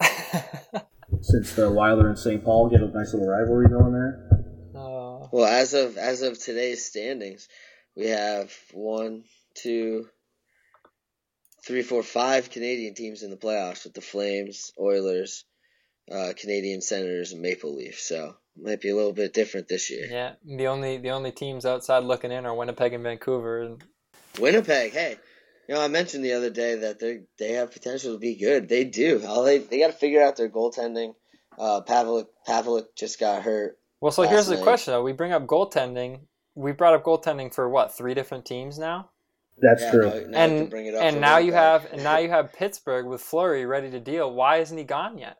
[1.22, 2.44] since the Wilder and St.
[2.44, 4.29] Paul get a nice little rivalry going there.
[5.32, 7.48] Well, as of as of today's standings,
[7.96, 10.08] we have one, two,
[11.64, 15.44] three, four, five Canadian teams in the playoffs with the Flames, Oilers,
[16.10, 18.08] uh, Canadiens Senators, and Maple Leafs.
[18.08, 20.06] So might be a little bit different this year.
[20.10, 23.76] Yeah, the only the only teams outside looking in are Winnipeg and Vancouver.
[24.38, 25.16] Winnipeg, hey,
[25.68, 28.68] you know I mentioned the other day that they they have potential to be good.
[28.68, 29.24] They do.
[29.26, 31.14] All they they got to figure out their goaltending.
[31.58, 33.76] Uh, Pavelec Pavelec just got hurt.
[34.00, 35.02] Well, so here's the question: though.
[35.02, 36.20] We bring up goaltending.
[36.54, 39.10] We brought up goaltending for what three different teams now,
[39.58, 40.02] That's Yeah, true.
[40.10, 41.82] now- now and bring it up and now you Winnipeg.
[41.82, 44.32] have and now you have Pittsburgh with Fleury ready to deal.
[44.34, 45.36] Why isn't he gone yet?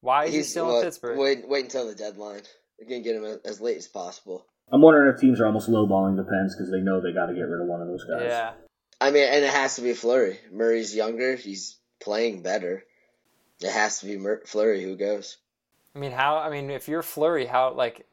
[0.00, 1.18] Why is he He's still well, in Pittsburgh?
[1.18, 2.42] Wait, wait until the deadline.
[2.78, 4.46] They're gonna get him as- as late as possible.
[4.72, 7.34] I'm wondering if teams are almost lowballing the Pens because they know they got to
[7.34, 8.22] get rid of one of those guys.
[8.24, 8.52] Yeah,
[9.00, 10.38] I mean, and it has to be Fleury.
[10.52, 11.36] Murray's younger.
[11.36, 12.84] He's playing better.
[13.60, 15.38] It has to be Mur- Fleury who goes.
[15.94, 16.38] I mean, how?
[16.38, 18.06] I mean, if you're Fleury, how like?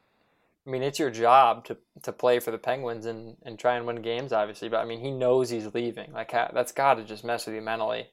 [0.66, 3.86] I mean, it's your job to to play for the Penguins and and try and
[3.86, 4.68] win games, obviously.
[4.68, 6.12] But I mean, he knows he's leaving.
[6.12, 8.08] Like ha- that's got to just mess with you mentally.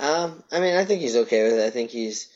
[0.00, 1.64] Um, I mean, I think he's okay with it.
[1.64, 2.28] I think he's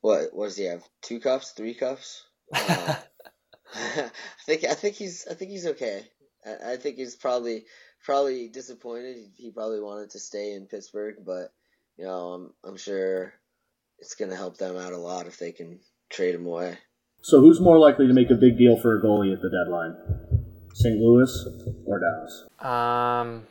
[0.00, 0.34] what?
[0.34, 0.82] What does he have?
[1.02, 1.52] Two cups?
[1.52, 2.24] Three cups?
[2.52, 2.96] Uh,
[3.74, 4.10] I
[4.44, 6.04] think I think he's I think he's okay.
[6.44, 7.64] I, I think he's probably
[8.04, 9.16] probably disappointed.
[9.36, 11.52] He probably wanted to stay in Pittsburgh, but
[11.96, 13.32] you know, I'm I'm sure
[13.98, 15.78] it's gonna help them out a lot if they can
[16.10, 16.78] trade him away.
[17.20, 19.96] So who's more likely to make a big deal for a goalie at the deadline?
[20.74, 20.98] St.
[21.00, 21.46] Louis
[21.86, 22.44] or Dallas?
[22.60, 23.42] Um,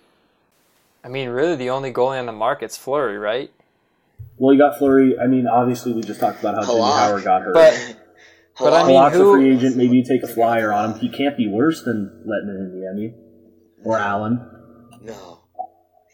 [1.03, 3.51] I mean, really, the only goalie on the market's Fleury, right?
[4.37, 5.19] Well, you got Fleury.
[5.19, 7.53] I mean, obviously, we just talked about how Jimmy Howard got hurt.
[7.53, 7.95] But-
[8.59, 9.75] But I mean, Halak's who- a free agent.
[9.77, 10.99] Maybe you take a flyer on him.
[10.99, 13.13] He can't be worse than Lehtonen and Niemi
[13.85, 14.39] or Allen.
[15.03, 15.41] no.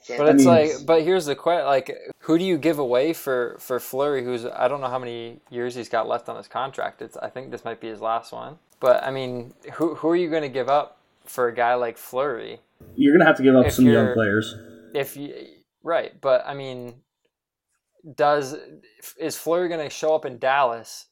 [0.09, 3.12] But I it's mean- like, but here's the question: like, who do you give away
[3.12, 4.23] for for Fleury?
[4.23, 7.01] Who's I don't know how many years he's got left on his contract.
[7.01, 8.57] It's I think this might be his last one.
[8.79, 11.97] But I mean, who who are you going to give up for a guy like
[11.97, 12.62] Fleury?
[12.95, 14.55] You're gonna have to give up some young players.
[14.93, 15.33] If you
[15.83, 16.95] right, but I mean,
[18.15, 18.55] does
[19.19, 21.07] is Fleury going to show up in Dallas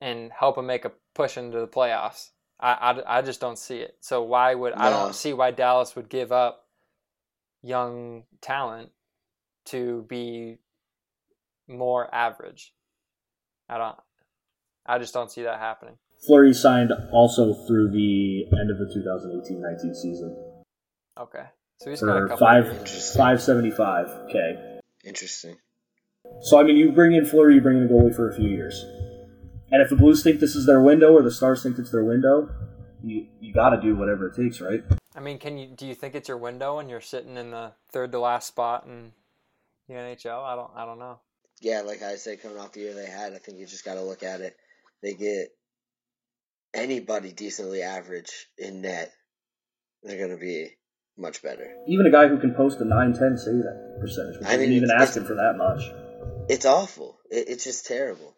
[0.00, 2.30] and help him make a push into the playoffs?
[2.58, 3.96] I, I, I just don't see it.
[4.00, 6.64] So why would I don't see why Dallas would give up
[7.62, 8.90] young talent
[9.66, 10.58] to be
[11.68, 12.72] more average.
[13.68, 13.96] I don't.
[14.86, 15.96] I just don't see that happening.
[16.26, 20.36] Fleury signed also through the end of the 2018-19 season
[21.18, 21.44] Okay,
[21.78, 22.38] so he's got a couple.
[22.38, 24.80] five five seventy five k.
[25.04, 25.56] Interesting.
[26.40, 28.48] So I mean, you bring in Fleury, you bring in a goalie for a few
[28.48, 28.84] years,
[29.70, 32.02] and if the Blues think this is their window or the Stars think it's their
[32.02, 32.48] window,
[33.02, 34.82] you you got to do whatever it takes, right?
[35.14, 37.72] I mean, can you do you think it's your window and you're sitting in the
[37.92, 39.12] third to last spot in
[39.88, 40.42] the NHL?
[40.42, 40.70] I don't.
[40.74, 41.20] I don't know.
[41.60, 43.94] Yeah, like I said, coming off the year they had, I think you just got
[43.94, 44.56] to look at it.
[45.02, 45.48] They get
[46.74, 49.12] anybody decently average in net,
[50.02, 50.70] they're going to be
[51.16, 51.72] much better.
[51.86, 54.72] Even a guy who can post a 9-10 save that percentage, which I mean, isn't
[54.74, 55.90] even ask him for that much.
[56.48, 57.18] It's awful.
[57.30, 58.36] It, it's just terrible.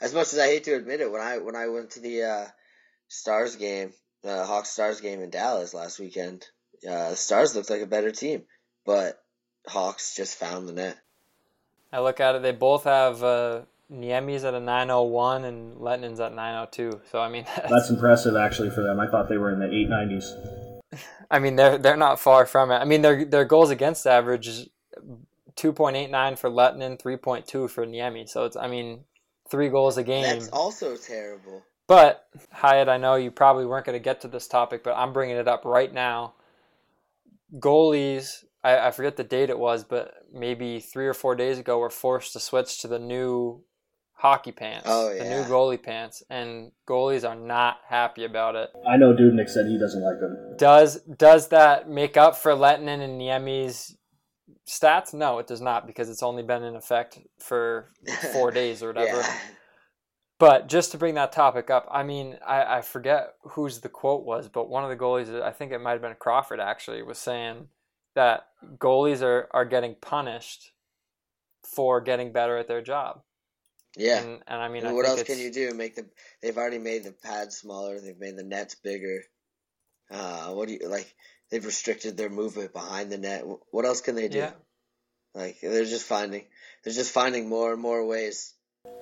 [0.00, 2.22] As much as I hate to admit it, when I when I went to the
[2.24, 2.46] uh,
[3.08, 6.44] Stars game, the Hawks Stars game in Dallas last weekend,
[6.88, 8.42] uh, the Stars looked like a better team,
[8.84, 9.21] but
[9.66, 10.98] Hawks just found the net.
[11.92, 12.42] I look at it.
[12.42, 17.02] They both have uh, Niemi's at a 901 and Lehtonen's at 902.
[17.10, 18.98] So I mean, That's impressive, actually, for them.
[18.98, 20.80] I thought they were in the 890s.
[21.30, 22.76] I mean they're they're not far from it.
[22.76, 24.68] I mean their their goals against average is
[25.56, 28.28] 2.89 for Lehtonen, 3.2 for Niemi.
[28.28, 29.04] So it's I mean
[29.48, 30.22] three goals a game.
[30.22, 31.62] That's also terrible.
[31.86, 35.12] But Hyatt, I know you probably weren't going to get to this topic, but I'm
[35.12, 36.34] bringing it up right now.
[37.58, 41.78] Goalies, I, I forget the date it was, but maybe three or four days ago,
[41.78, 43.64] were forced to switch to the new
[44.14, 48.70] hockey pants, Oh, the new goalie pants, and goalies are not happy about it.
[48.88, 50.54] I know Dubnyk said he doesn't like them.
[50.56, 53.96] Does does that make up for Lehtonen and Niemi's
[54.68, 55.12] stats?
[55.12, 57.90] No, it does not, because it's only been in effect for
[58.32, 59.18] four days or whatever.
[59.18, 59.38] Yeah.
[60.38, 64.24] But just to bring that topic up, I mean, I, I forget whose the quote
[64.24, 67.18] was, but one of the goalies, I think it might have been Crawford actually, was
[67.18, 67.68] saying
[68.14, 68.46] that
[68.78, 70.72] goalies are, are getting punished
[71.74, 73.22] for getting better at their job.
[73.96, 74.20] Yeah.
[74.22, 75.74] And, and I mean, And I what think else can you do?
[75.74, 76.06] Make the
[76.42, 78.00] they've already made the pads smaller.
[78.00, 79.20] They've made the nets bigger.
[80.10, 81.12] Uh, what do you like?
[81.50, 83.44] They've restricted their movement behind the net.
[83.70, 84.38] What else can they do?
[84.38, 84.52] Yeah.
[85.34, 86.44] Like they're just finding
[86.84, 88.54] they're just finding more and more ways.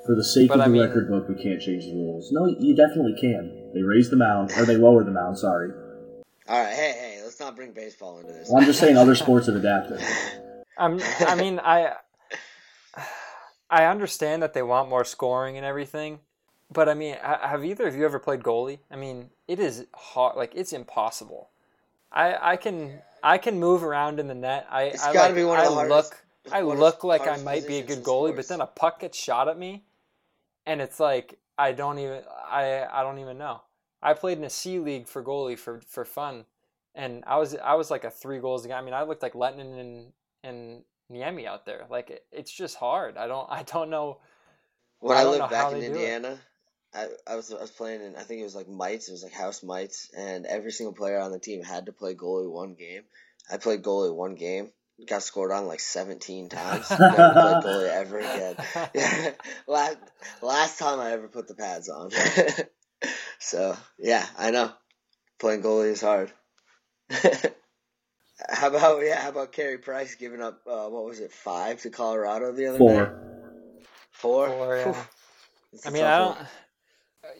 [0.06, 2.30] For the sake But of I the mean- record book, we can't change the rules.
[2.32, 3.70] No, you definitely can.
[3.74, 5.70] They raise the mound, or they lower the mound, sorry.
[6.48, 7.09] All right, hey, hey,
[7.40, 8.48] let's not bring baseball into this.
[8.48, 10.00] Well, I'm just saying other sports have adapted.
[10.76, 11.94] I'm, I mean, I
[13.70, 16.20] I understand that they want more scoring and everything,
[16.70, 18.78] but I mean, have either of you ever played goalie?
[18.90, 21.50] I mean, it is hard, like it's impossible.
[22.12, 24.66] I I can I can move around in the net.
[24.70, 26.78] I It's I gotta like, be one of I the hardest- look I one of
[26.78, 29.18] the look like I might be a good in goalie, but then a puck gets
[29.18, 29.84] shot at me,
[30.66, 33.62] and it's like I don't even I I don't even know.
[34.02, 36.46] I played in a C league for goalie for for fun,
[36.94, 38.78] and I was I was like a three goals guy.
[38.78, 41.86] I mean, I looked like Lehtonen and and Niemi out there.
[41.90, 43.16] Like it, it's just hard.
[43.16, 44.18] I don't I don't know.
[45.00, 45.96] When I I, lived back in they do it.
[45.96, 46.38] Indiana,
[46.94, 49.08] I, I was I was playing in I think it was like mites.
[49.08, 52.14] It was like house mites, and every single player on the team had to play
[52.14, 53.02] goalie one game.
[53.50, 54.70] I played goalie one game,
[55.06, 56.90] got scored on like seventeen times.
[56.90, 58.56] Never played goalie ever again.
[58.94, 59.30] Yeah,
[59.66, 59.96] last
[60.42, 62.10] last time I ever put the pads on.
[63.38, 64.72] so yeah, I know
[65.38, 66.32] playing goalie is hard.
[68.50, 69.20] how about yeah?
[69.20, 72.78] How about Carey Price giving up uh, what was it five to Colorado the other
[72.78, 73.08] night?
[73.08, 73.18] Four.
[74.12, 74.48] Four.
[74.48, 74.92] Four, yeah.
[74.92, 75.02] Whew.
[75.72, 76.38] It's a I mean, I don't.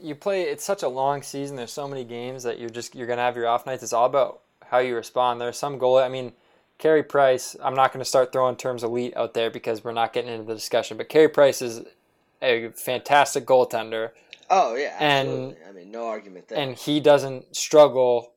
[0.02, 0.42] You play.
[0.42, 1.56] It's such a long season.
[1.56, 3.82] There's so many games that you're just you're gonna have your off nights.
[3.82, 5.40] It's all about how you respond.
[5.40, 5.98] There's some goal.
[5.98, 6.32] I mean,
[6.78, 7.56] Carey Price.
[7.62, 10.44] I'm not going to start throwing terms elite out there because we're not getting into
[10.44, 10.96] the discussion.
[10.96, 11.82] But Carey Price is
[12.42, 14.10] a fantastic goaltender,
[14.48, 16.58] Oh yeah, And- I mean, no argument there.
[16.58, 18.32] and he doesn't struggle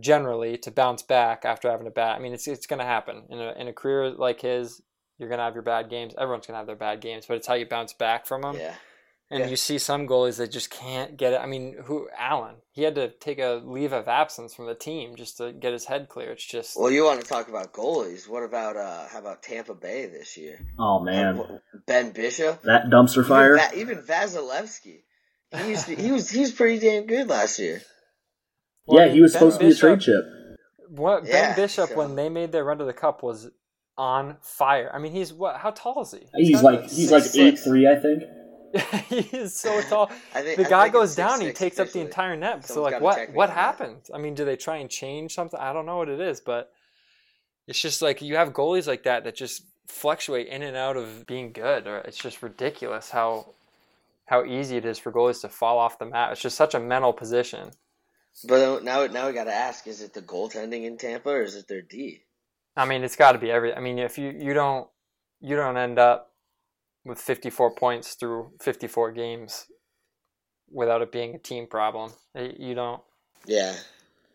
[0.00, 2.16] generally to bounce back after having a bad.
[2.16, 4.80] I mean, it's it's going to happen in a in a career like his.
[5.18, 6.14] You're going to have your bad games.
[6.16, 8.54] Everyone's going to have their bad games, but it's how you bounce back from them.
[8.56, 8.74] yeah,
[9.32, 9.46] And Yeah.
[9.48, 11.40] you see some goalies that just can't get it.
[11.40, 12.54] I mean, who Allen?
[12.70, 15.86] He had to take a leave of absence from the team just to get his
[15.86, 16.30] head clear.
[16.30, 18.28] It's just well, you want to talk about goalies?
[18.28, 20.60] What about uh, how about Tampa Bay this year?
[20.78, 23.56] Oh man, Ben Bishop, that dumpster fire.
[23.56, 25.02] even, Va- even Vasilevskiy.
[25.56, 27.82] He used to, he was he was pretty damn good last year.
[28.88, 30.24] Well, yeah, he was Ben supposed to be a trade chip.
[30.88, 33.50] What Yeah, Ben Bishop so- when they made their run to the cup was
[33.96, 34.90] on fire.
[34.94, 35.56] I mean, he's what?
[35.56, 36.26] How tall is he?
[36.34, 37.64] He's like he's like eight foot.
[37.64, 38.22] three, I think.
[39.08, 40.10] he is so tall.
[40.34, 42.66] I think The guy think goes it's down, he takes up the entire net.
[42.66, 43.60] so like, what what on that.
[43.60, 44.02] happened?
[44.14, 45.58] I mean, do they try and change something?
[45.58, 46.70] I don't know what it is, but
[47.66, 51.26] it's just like you have goalies like that that just fluctuate in and out of
[51.26, 53.54] being good, or it's just ridiculous how
[54.26, 56.32] how easy it is for goalies to fall off the mat.
[56.32, 57.70] It's just such a mental position.
[58.44, 61.54] But now now we got to ask: Is it the goaltending in Tampa or is
[61.54, 62.22] it their D?
[62.76, 63.74] I mean, it's got to be every.
[63.74, 64.88] I mean, if you you don't
[65.40, 66.32] you don't end up
[67.04, 69.66] with 54 points through 54 games
[70.70, 72.12] without it being a team problem.
[72.34, 73.00] You don't.
[73.46, 73.74] Yeah,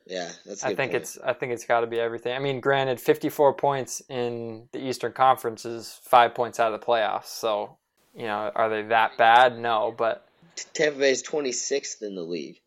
[0.06, 0.64] yeah, that's.
[0.64, 1.04] I think point.
[1.04, 2.36] it's I think it's got to be everything.
[2.36, 6.86] I mean, granted, 54 points in the Eastern Conference is five points out of the
[6.86, 7.28] playoffs.
[7.28, 7.78] So,
[8.16, 9.58] you know, are they that bad?
[9.58, 10.26] No, but
[10.74, 12.60] Tampa Bay is twenty sixth in the league.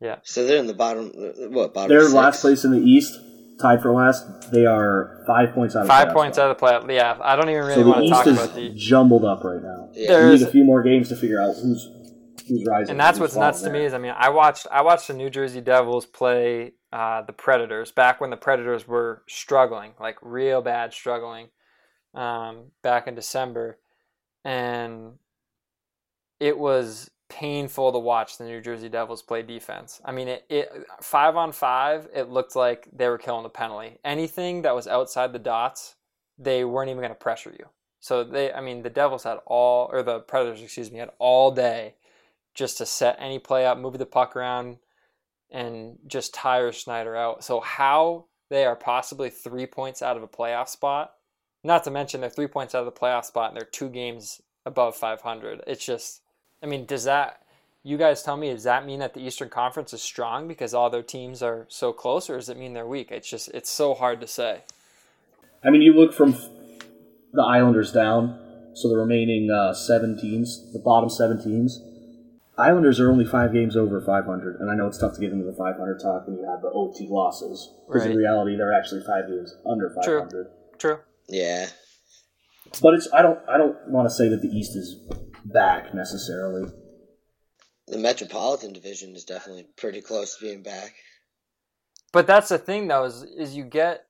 [0.00, 0.16] Yeah.
[0.22, 1.12] So they're in the bottom.
[1.16, 1.88] uh, What bottom?
[1.88, 2.12] They're six?
[2.14, 3.18] last place in the East,
[3.60, 4.50] tied for last.
[4.52, 6.44] They are five points out of five playoff points spot.
[6.46, 6.94] out of the playoff.
[6.94, 8.70] Yeah, I don't even really So the want to East talk is about the.
[8.74, 9.88] jumbled up right now.
[9.94, 10.08] Yeah.
[10.08, 11.88] There We need a few more games to figure out who's
[12.48, 12.90] who's rising.
[12.90, 15.30] and that's what's nuts to me is I mean I watched I watched the New
[15.30, 20.92] Jersey Devils play uh, the Predators back when the Predators were struggling like real bad
[20.92, 21.48] struggling
[22.12, 23.78] um, back in December
[24.44, 25.12] and
[26.38, 30.00] it was painful to watch the New Jersey Devils play defense.
[30.04, 33.98] I mean it, it five on five it looked like they were killing the penalty.
[34.04, 35.96] Anything that was outside the dots
[36.38, 37.66] they weren't even going to pressure you.
[38.00, 41.50] So they I mean the Devils had all or the Predators excuse me had all
[41.50, 41.94] day
[42.54, 44.78] just to set any play up, move the puck around,
[45.50, 47.44] and just tire Schneider out.
[47.44, 51.12] So how they are possibly three points out of a playoff spot,
[51.62, 54.40] not to mention they're three points out of the playoff spot and they're two games
[54.66, 55.62] above 500.
[55.66, 56.22] It's just,
[56.64, 57.42] I mean, does that,
[57.82, 60.88] you guys tell me, does that mean that the Eastern Conference is strong because all
[60.88, 63.10] their teams are so close, or does it mean they're weak?
[63.10, 64.62] It's just, it's so hard to say.
[65.62, 66.32] I mean, you look from
[67.34, 71.82] the Islanders down, so the remaining uh, seven teams, the bottom seven teams.
[72.56, 75.44] Islanders are only five games over 500, and I know it's tough to get into
[75.44, 77.74] the 500 talk when you have the OT losses.
[77.86, 80.30] Because in reality, they're actually five games under 500.
[80.30, 80.46] True.
[80.78, 80.98] True.
[81.28, 81.66] Yeah.
[82.80, 84.96] But it's I don't I don't want to say that the East is
[85.44, 86.70] back necessarily.
[87.86, 90.94] The Metropolitan Division is definitely pretty close to being back.
[92.12, 94.06] But that's the thing, though, is is you get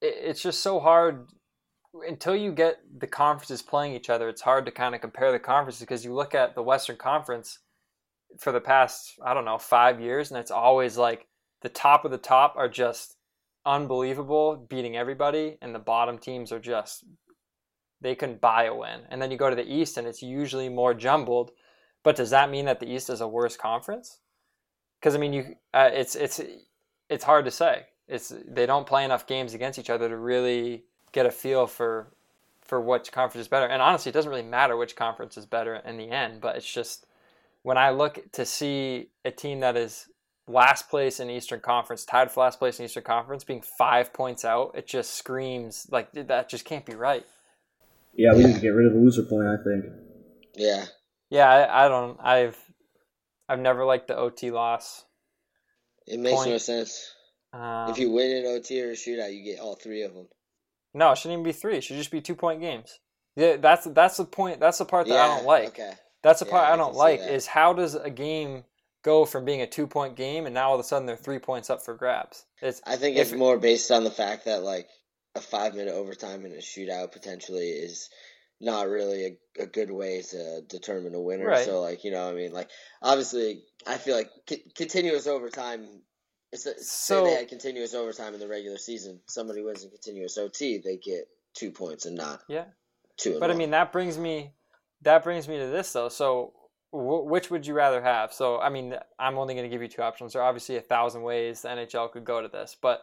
[0.00, 1.28] it's just so hard
[2.06, 4.28] until you get the conferences playing each other.
[4.28, 7.60] It's hard to kind of compare the conferences because you look at the Western Conference
[8.38, 11.26] for the past I don't know five years, and it's always like
[11.62, 13.16] the top of the top are just
[13.64, 17.04] unbelievable, beating everybody, and the bottom teams are just
[18.00, 19.00] they can buy a win.
[19.08, 21.50] And then you go to the East, and it's usually more jumbled.
[22.02, 24.18] But does that mean that the East is a worse conference?
[25.00, 26.40] Because I mean, you uh, it's it's
[27.08, 27.86] it's hard to say.
[28.06, 32.12] It's they don't play enough games against each other to really get a feel for
[32.62, 33.66] for which conference is better.
[33.66, 36.40] And honestly, it doesn't really matter which conference is better in the end.
[36.40, 37.06] But it's just
[37.62, 40.08] when I look to see a team that is
[40.46, 44.44] last place in Eastern Conference, tied for last place in Eastern Conference, being five points
[44.44, 47.24] out, it just screams like that just can't be right.
[48.18, 49.46] Yeah, we need to get rid of the loser point.
[49.46, 49.84] I think.
[50.56, 50.84] Yeah.
[51.30, 52.18] Yeah, I, I don't.
[52.20, 52.58] I've
[53.48, 55.04] I've never liked the OT loss.
[56.06, 57.14] It makes no sense.
[57.52, 60.28] Um, if you win an OT or a shootout, you get all three of them.
[60.94, 61.76] no, it shouldn't even be three.
[61.76, 62.98] It should just be two point games.
[63.36, 64.58] Yeah, that's that's the point.
[64.60, 65.68] That's the part that I don't like.
[65.68, 65.92] Okay.
[66.22, 68.64] That's the Yeah, part I I don't see like is how does a game
[69.04, 71.38] go from being a two point game and now all of a sudden they're three
[71.38, 72.44] points up for grabs?
[72.60, 74.88] It's I think If- it's more based on the fact that like
[75.38, 78.10] a five minute overtime in a shootout potentially is
[78.60, 81.46] not really a, a good way to determine a winner.
[81.46, 81.64] Right.
[81.64, 82.70] So like you know, I mean, like
[83.00, 85.86] obviously, I feel like c- continuous overtime.
[86.54, 89.20] So- say they had continuous overtime in the regular season.
[89.26, 92.64] Somebody wins in continuous OT, they get two points and not yeah.
[93.16, 93.38] two.
[93.38, 94.52] But I mean that brings me
[95.02, 96.08] that brings me to this though.
[96.08, 96.54] So
[96.90, 98.32] wh- which would you rather have?
[98.32, 100.32] So I mean I'm only going to give you two options.
[100.32, 103.02] There are obviously a thousand ways the NHL could go to this, but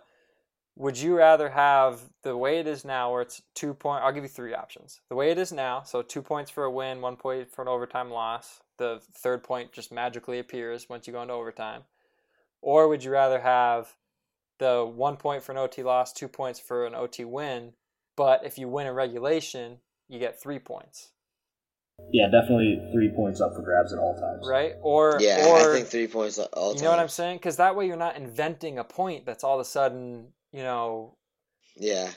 [0.76, 4.24] would you rather have the way it is now where it's two point I'll give
[4.24, 5.00] you three options.
[5.10, 7.68] The way it is now, so two points for a win, one point for an
[7.68, 8.62] overtime loss.
[8.78, 11.84] The third point just magically appears once you go into overtime.
[12.62, 13.96] Or would you rather have
[14.60, 17.74] the one point for an OT loss, two points for an OT win,
[18.18, 19.78] but if you win in regulation,
[20.10, 21.12] you get three points,
[22.12, 24.48] Yeah, definitely three points up for grabs at all times.
[24.48, 24.74] right?
[24.82, 27.38] Or yeah, or I think three points all you know what I'm saying?
[27.38, 31.18] Because that way you're not inventing a point that's all of a sudden you know
[31.76, 32.12] Yeah,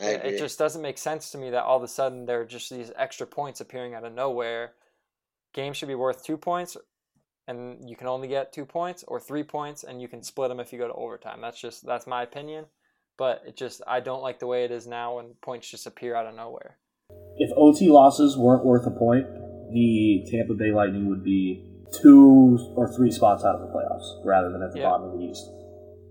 [0.00, 0.30] I it agree.
[0.30, 2.70] it just doesn't make sense to me that all of a sudden there are just
[2.70, 4.72] these extra points appearing out of nowhere.
[5.52, 6.76] Games should be worth two points,
[7.48, 10.60] and you can only get two points or three points, and you can split them
[10.60, 11.40] if you go to overtime.
[11.40, 12.66] That's just that's my opinion,
[13.18, 16.14] but it just I don't like the way it is now when points just appear
[16.14, 16.78] out of nowhere.
[17.38, 19.26] If OT losses weren't worth a point,
[19.72, 21.66] the Tampa Bay Lightning would be
[22.00, 24.84] two or three spots out of the playoffs rather than at the Yeah.
[24.84, 25.50] bottom of the East.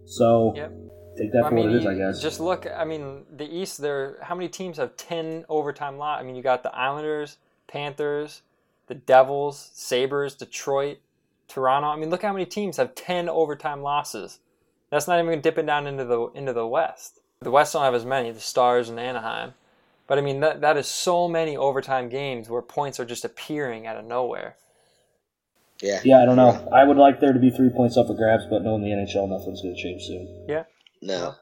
[0.06, 0.74] So Yep.
[1.20, 2.22] Take that I for what it is, I guess.
[2.22, 2.66] Just look.
[2.66, 3.80] I mean, the East.
[3.82, 4.18] There.
[4.22, 6.20] How many teams have ten overtime lot?
[6.20, 8.42] I mean, you got the Islanders, Panthers,
[8.88, 11.00] the Devils, Sabres, Detroit,
[11.48, 11.90] Toronto.
[11.90, 14.40] I mean, look how many teams have ten overtime losses.
[14.90, 17.20] That's not even dipping down into the into the West.
[17.42, 18.32] The West don't have as many.
[18.32, 19.54] The Stars and Anaheim.
[20.08, 23.86] But I mean, that that is so many overtime games where points are just appearing
[23.86, 24.56] out of nowhere.
[25.82, 26.68] yeah, yeah, I don't know.
[26.74, 29.30] I would like there to be three points up for grabs, but knowing the NHL,
[29.30, 30.46] nothing's going to change soon.
[31.02, 31.36] No,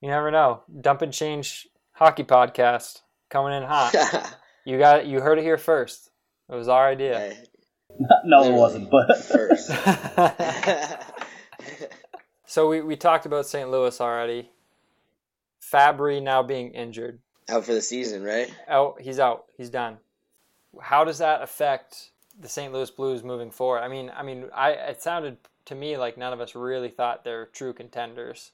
[0.00, 0.62] You never know.
[0.80, 3.00] Dump and change hockey podcast
[3.30, 3.94] coming in hot.
[4.64, 6.10] You got you heard it here first.
[6.48, 7.18] It was our idea.
[7.18, 7.36] Hey,
[8.24, 9.68] no, it wasn't, but first.
[12.46, 13.68] so we, we talked about St.
[13.70, 14.50] Louis already.
[15.60, 17.18] Fabbri now being injured.
[17.48, 18.54] Out for the season, right?
[18.68, 19.46] Out he's out.
[19.56, 19.98] He's done.
[20.80, 22.72] How does that affect the St.
[22.72, 23.80] Louis Blues moving forward?
[23.80, 27.24] I mean I mean I it sounded to me like none of us really thought
[27.24, 28.52] they're true contenders.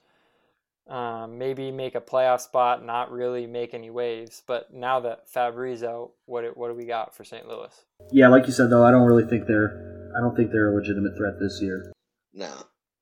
[0.87, 4.41] Um, maybe make a playoff spot, not really make any waves.
[4.47, 7.47] But now that Fabbri's out, what do- what do we got for St.
[7.47, 7.69] Louis?
[8.11, 10.11] yeah, like you said though, I don't really think they're.
[10.17, 11.91] I don't think they're a legitimate threat this year.
[12.33, 12.51] No,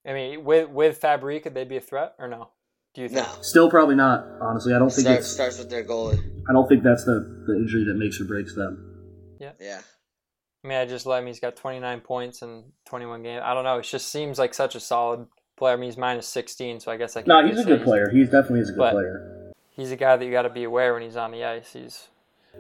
[0.06, 2.50] I mean, with with Fabry, could they be a threat or no?
[2.94, 3.26] Do you think?
[3.26, 3.34] no.
[3.42, 4.26] Still, probably not.
[4.42, 5.28] Honestly, I don't think Start, it's.
[5.30, 6.20] starts with their goalie.
[6.50, 8.84] I don't think that's the the injury that makes or breaks them.
[9.40, 9.52] Yeah.
[9.62, 9.80] Yeah,
[10.64, 11.28] I mean, I just let him.
[11.28, 13.42] He's got 29 points in 21 games.
[13.46, 13.78] I don't know.
[13.78, 15.74] It just seems like such a solid player.
[15.74, 17.30] I mean, he's minus 16, so I guess I can.
[17.30, 18.10] No, he's a good player.
[18.10, 19.34] He's definitely is a good But- player.
[19.70, 21.74] He's a guy that you got to be aware when he's on the ice.
[21.74, 22.08] He's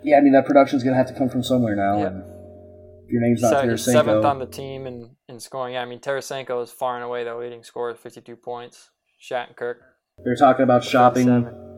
[0.03, 1.97] Yeah, I mean that production's gonna have to come from somewhere now.
[1.97, 2.05] Yeah.
[2.07, 2.23] And
[3.05, 5.73] if your name's not se- he's seventh on the team in, in scoring.
[5.73, 8.91] Yeah, I mean, Tarasenko is far and away the leading scorer, 52 points.
[9.19, 9.77] Shattenkirk,
[10.23, 11.25] they're talking about shopping.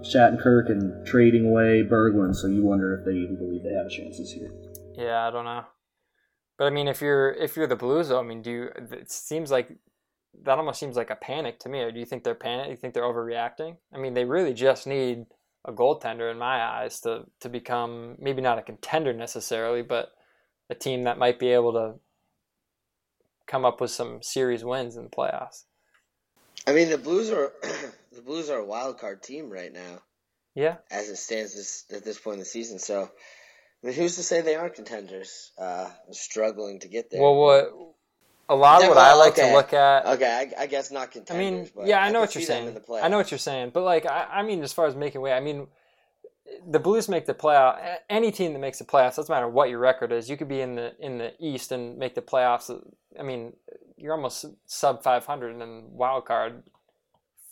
[0.01, 2.35] Shattenkirk and trading away Berglund.
[2.35, 4.51] So you wonder if they even believe they have a chance this year.
[4.97, 5.63] Yeah, I don't know.
[6.59, 8.69] But I mean, if you're if you're the Blues, though, I mean, do you?
[8.91, 9.77] It seems like
[10.43, 11.79] that almost seems like a panic to me.
[11.81, 12.69] Or do you think they're panic?
[12.69, 13.77] You think they're overreacting?
[13.95, 15.25] I mean, they really just need
[15.65, 20.11] a goaltender, in my eyes, to to become maybe not a contender necessarily, but
[20.69, 21.95] a team that might be able to
[23.47, 25.63] come up with some series wins in the playoffs.
[26.67, 27.53] I mean the Blues are
[28.11, 30.01] the Blues are a wild card team right now,
[30.55, 32.79] Yeah, as it stands this, at this point in the season.
[32.79, 33.09] So,
[33.83, 35.51] I mean, who's to say they aren't contenders?
[35.57, 37.21] Uh, struggling to get there.
[37.21, 37.71] Well, what
[38.49, 39.49] a lot Yeah, of what I like okay.
[39.49, 40.05] to look at.
[40.05, 41.47] Okay, I, I guess not contenders.
[41.47, 42.77] I mean, but yeah, I know what you're saying.
[43.01, 45.31] I know what you're saying, but like, I, I mean, as far as making way,
[45.33, 45.67] I mean,
[46.67, 47.79] the Blues make the playoff.
[48.09, 50.29] Any team that makes the playoffs, doesn't matter what your record is.
[50.29, 52.69] You could be in the in the East and make the playoffs.
[53.17, 53.53] I mean,
[53.97, 56.63] you're almost sub 500 and then wild card.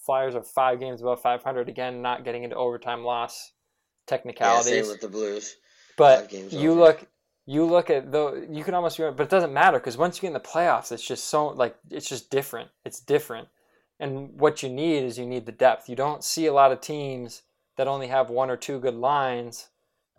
[0.05, 3.51] Flyers are five games above 500 again, not getting into overtime loss
[4.39, 4.71] Yeah, technicalities.
[4.71, 5.55] same with the Blues.
[5.97, 6.79] But you over.
[6.79, 7.07] look,
[7.45, 10.27] you look at though you can almost, but it doesn't matter because once you get
[10.27, 12.69] in the playoffs, it's just so like it's just different.
[12.85, 13.49] It's different,
[13.99, 15.89] and what you need is you need the depth.
[15.89, 17.41] You don't see a lot of teams
[17.75, 19.69] that only have one or two good lines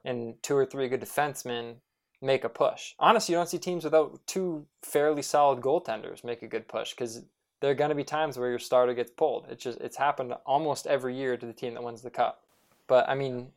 [0.04, 1.76] and two or three good defensemen
[2.20, 2.94] make a push.
[2.98, 7.22] Honestly, you don't see teams without two fairly solid goaltenders make a good push because
[7.60, 9.46] there are going to be times where your starter gets pulled.
[9.48, 12.42] It's just it's happened almost every year to the team that wins the cup.
[12.86, 13.48] But I mean,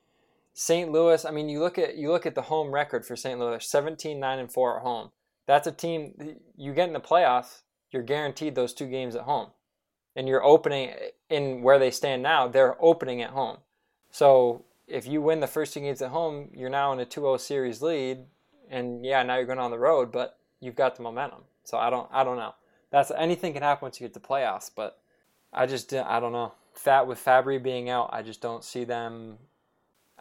[0.53, 0.91] St.
[0.91, 1.25] Louis.
[1.25, 3.39] I mean, you look at you look at the home record for St.
[3.39, 5.11] Louis: 17, 9, and four at home.
[5.47, 7.61] That's a team you get in the playoffs.
[7.91, 9.49] You're guaranteed those two games at home,
[10.15, 12.47] and you're opening eh, in where they stand now.
[12.47, 13.57] They're opening at home.
[14.11, 17.39] So if you win the first two games at home, you're now in a 2-0
[17.39, 18.25] series lead,
[18.69, 21.43] and yeah, now you're going on the road, but you've got the momentum.
[21.63, 22.53] So I don't I don't know.
[22.91, 24.99] That's anything can happen once you get to playoffs, but
[25.53, 26.53] I just I don't know.
[26.73, 29.37] Fat with Fabbri being out, I just don't see them.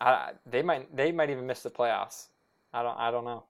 [0.01, 2.29] I, they might they might even miss the playoffs.
[2.73, 3.45] I don't I don't know.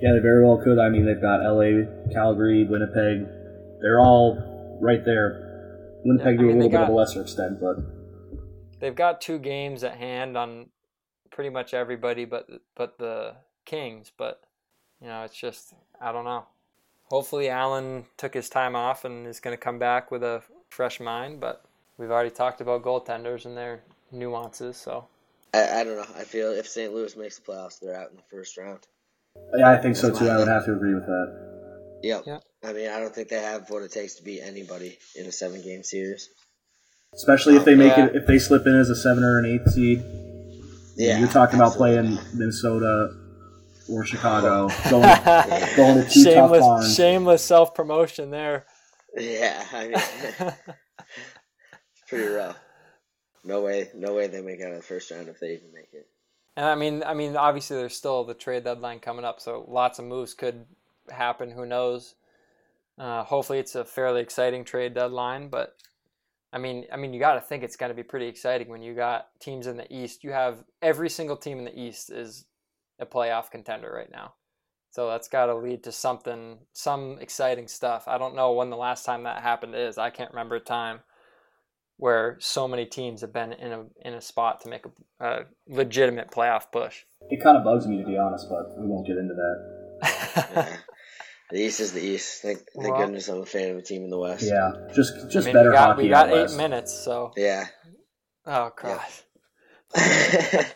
[0.00, 0.78] Yeah, they very well could.
[0.78, 3.26] I mean, they've got L.A., Calgary, Winnipeg.
[3.80, 6.00] They're all right there.
[6.04, 7.76] Winnipeg Yeah, I to a mean, they little bit of a lesser extent, but
[8.80, 10.70] They've got two games at hand on
[11.30, 14.42] pretty much everybody but but the Kings, but
[15.00, 16.46] you know, it's just I don't know.
[17.04, 20.98] Hopefully Allen took his time off and is going to come back with a fresh
[20.98, 21.64] mind, but
[21.96, 25.06] we've already talked about goaltenders and their nuances, so
[25.54, 26.06] I, I don't know.
[26.16, 26.92] I feel if St.
[26.94, 28.80] Louis makes the playoffs, they're out in the first round.
[29.56, 30.28] yeah, I think so too.
[30.28, 32.00] I would have to agree with that.
[32.02, 32.22] Yep.
[32.26, 32.38] Yeah.
[32.64, 35.32] I mean, I don't think they have what it takes to beat anybody in a
[35.32, 36.28] seven game series.
[37.14, 38.06] Especially if they make Yeah.
[38.06, 40.02] it, if they slip in as a seven or an eighth seed.
[40.96, 41.18] Yeah.
[41.18, 43.14] You're talking about playing Minnesota
[43.90, 45.02] or Chicago, going
[45.76, 48.64] going to two tough shameless shameless self promotion there.
[49.16, 49.94] Yeah, I mean,
[50.40, 50.54] it's
[52.08, 52.56] pretty rough.
[53.44, 55.92] No way, no way they make out of the first round if they even make
[55.92, 56.06] it.
[56.56, 59.98] And I mean, I mean, obviously there's still the trade deadline coming up, so lots
[59.98, 60.66] of moves could
[61.10, 61.50] happen.
[61.50, 62.14] Who knows?
[62.98, 65.48] Uh, hopefully, it's a fairly exciting trade deadline.
[65.48, 65.76] But
[66.52, 68.82] I mean, I mean, you got to think it's going to be pretty exciting when
[68.82, 70.22] you got teams in the East.
[70.22, 72.44] You have every single team in the East is
[73.00, 74.34] a playoff contender right now,
[74.90, 78.06] so that's got to lead to something, some exciting stuff.
[78.06, 79.96] I don't know when the last time that happened is.
[79.96, 81.00] I can't remember a time
[82.02, 84.84] where so many teams have been in a in a spot to make
[85.20, 87.04] a, a legitimate playoff push.
[87.30, 89.56] It kind of bugs me to be honest, but we won't get into that.
[90.52, 90.76] Yeah.
[91.52, 92.42] the East is the East.
[92.42, 94.42] Thank, thank Well- goodness I'm a fan of a team in the West.
[94.42, 96.02] Yeah, just just I mean, better we got, hockey.
[96.02, 96.56] we got out eight west.
[96.56, 97.66] minutes, so Yeah.
[98.46, 99.00] oh god,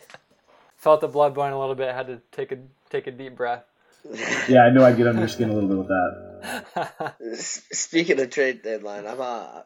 [0.77, 1.93] felt the blood boiling a little bit.
[1.93, 2.59] Had to take a
[2.89, 3.65] take a deep breath.
[4.47, 7.15] Yeah, I know I'd get under your skin a little bit with that.
[7.73, 9.63] Speaking of trade deadline, I'm uh,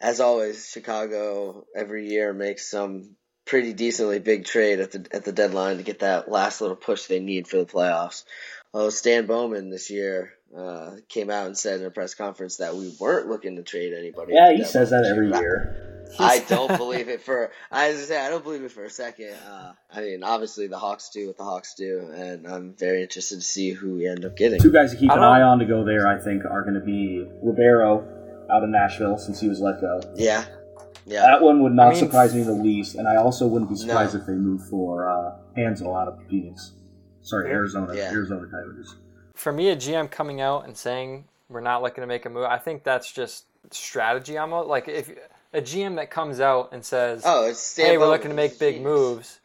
[0.00, 3.16] as always Chicago every year makes some
[3.46, 7.06] pretty decently big trade at the at the deadline to get that last little push
[7.06, 8.24] they need for the playoffs.
[8.72, 12.74] Well, Stan Bowman this year uh, came out and said in a press conference that
[12.74, 14.34] we weren't looking to trade anybody.
[14.34, 16.06] Yeah, he says that every year.
[16.18, 17.50] I don't believe it for.
[17.70, 19.34] I was say I don't believe it for a second.
[19.48, 23.36] Uh, I mean, obviously the Hawks do what the Hawks do, and I'm very interested
[23.36, 24.60] to see who we end up getting.
[24.60, 26.80] Two guys to keep an eye on to go there, I think, are going to
[26.80, 30.00] be Ribeiro out of Nashville since he was let go.
[30.16, 30.44] Yeah,
[31.06, 31.22] yeah.
[31.22, 33.76] That one would not I mean- surprise me the least, and I also wouldn't be
[33.76, 34.20] surprised No.
[34.20, 36.72] if they move for uh, Hanzal out of Phoenix.
[37.22, 37.94] Sorry, Arizona.
[37.94, 38.10] Yeah.
[38.10, 38.94] Arizona Coyotes.
[39.34, 42.44] For me, a GM coming out and saying we're not looking to make a move,
[42.44, 44.36] I think that's just strategy.
[44.38, 45.10] Almost like if
[45.52, 48.74] a GM that comes out and says, Oh, it's "Hey, we're looking to make big
[48.76, 48.84] genius.
[48.92, 49.40] moves,"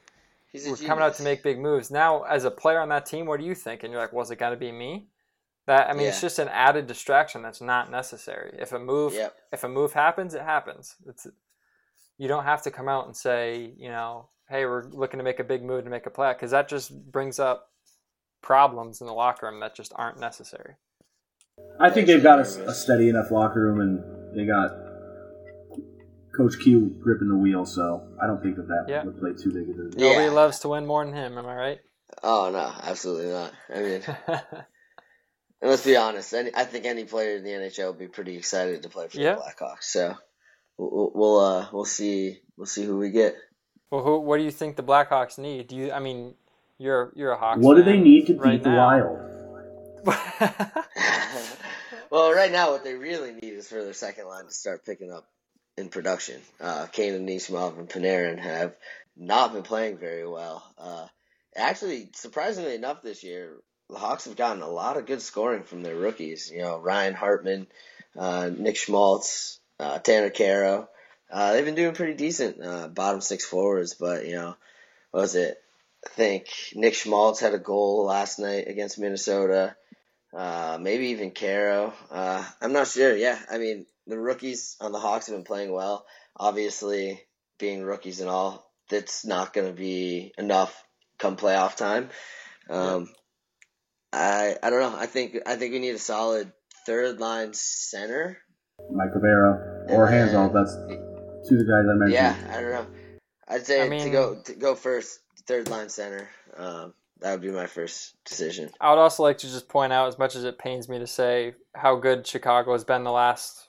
[0.52, 1.92] He's a we're coming out to make big moves.
[1.92, 3.84] Now, as a player on that team, what do you think?
[3.84, 5.06] And you're like, was it going to be me?
[5.70, 8.56] That I mean, it's just an added distraction that's not necessary.
[8.58, 9.36] If a move, Yep.
[9.52, 10.96] if a move happens, it happens.
[11.06, 11.28] It's
[12.18, 15.38] you don't have to come out and say, you know, hey, we're looking to make
[15.40, 17.70] a big move to make a play, because that just brings up
[18.42, 20.74] problems in the locker room that just aren't necessary.
[21.80, 24.72] I think they've got a, a steady enough locker room, and they got
[26.36, 29.04] Coach Q gripping the wheel, so I don't think that that Yeah.
[29.04, 29.90] would play too big of a.
[29.96, 30.14] Yeah.
[30.14, 31.38] Nobody loves to win more than him.
[31.38, 31.80] Am I right?
[32.24, 33.54] Oh no, absolutely not.
[33.72, 34.02] I mean,
[35.62, 36.34] and let's be honest.
[36.34, 39.20] Any, I think any player in the NHL would be pretty excited to play for
[39.20, 39.36] Yeah.
[39.36, 39.84] the Blackhawks.
[39.84, 40.16] So
[40.78, 43.36] we'll we'll uh, we'll see we'll see who we get.
[43.92, 44.20] well, who?
[44.20, 45.68] What do you think the Blackhawks need?
[45.68, 45.92] Do you?
[45.92, 46.36] I mean,
[46.78, 47.60] you're you're a Hawks.
[47.62, 48.70] What do they need to beat right the.
[48.70, 49.26] Wild?
[52.10, 55.12] well, right now, what they really need is for their second line to start picking
[55.12, 55.28] up
[55.78, 56.42] in production.
[56.60, 58.76] Uh, Kane and Anisimov and Panarin have
[59.18, 60.64] not been playing very well.
[60.78, 61.08] Uh,
[61.56, 63.58] actually, surprisingly enough, this year
[63.90, 66.52] the Hawks have gotten a lot of good scoring from their rookies.
[66.54, 67.68] You know, Ryan Hartman,
[68.18, 70.88] uh, Nick Schmaltz, uh, Tanner Kero.
[71.32, 74.56] Uh, they've been doing pretty decent, uh, bottom six forwards, but you know,
[75.12, 75.58] what was it?
[76.06, 79.76] I think Nick Schmaltz had a goal last night against Minnesota.
[80.34, 81.94] Uh, maybe even Kero.
[82.12, 83.16] Uh, I'm not sure.
[83.16, 86.06] Yeah, I mean, the rookies on the Hawks have been playing well.
[86.36, 87.22] Obviously,
[87.58, 90.84] being rookies and all, that's not going to be enough
[91.18, 92.10] come playoff time.
[92.70, 93.10] Um,
[94.14, 94.98] I I don't know.
[94.98, 96.52] I think I think we need a solid
[96.86, 98.38] third line center.
[98.92, 100.54] Mike Ribeiro or And Hanzal.
[100.54, 100.74] That's
[101.48, 102.14] two of the guys I mentioned.
[102.14, 102.88] Yeah, I don't know.
[103.48, 106.30] I'd say I to go to go first, third line center.
[106.56, 108.70] Um, that would be my first decision.
[108.80, 111.08] I would also like to just point out, as much as it pains me to
[111.08, 113.68] say, how good Chicago has been the last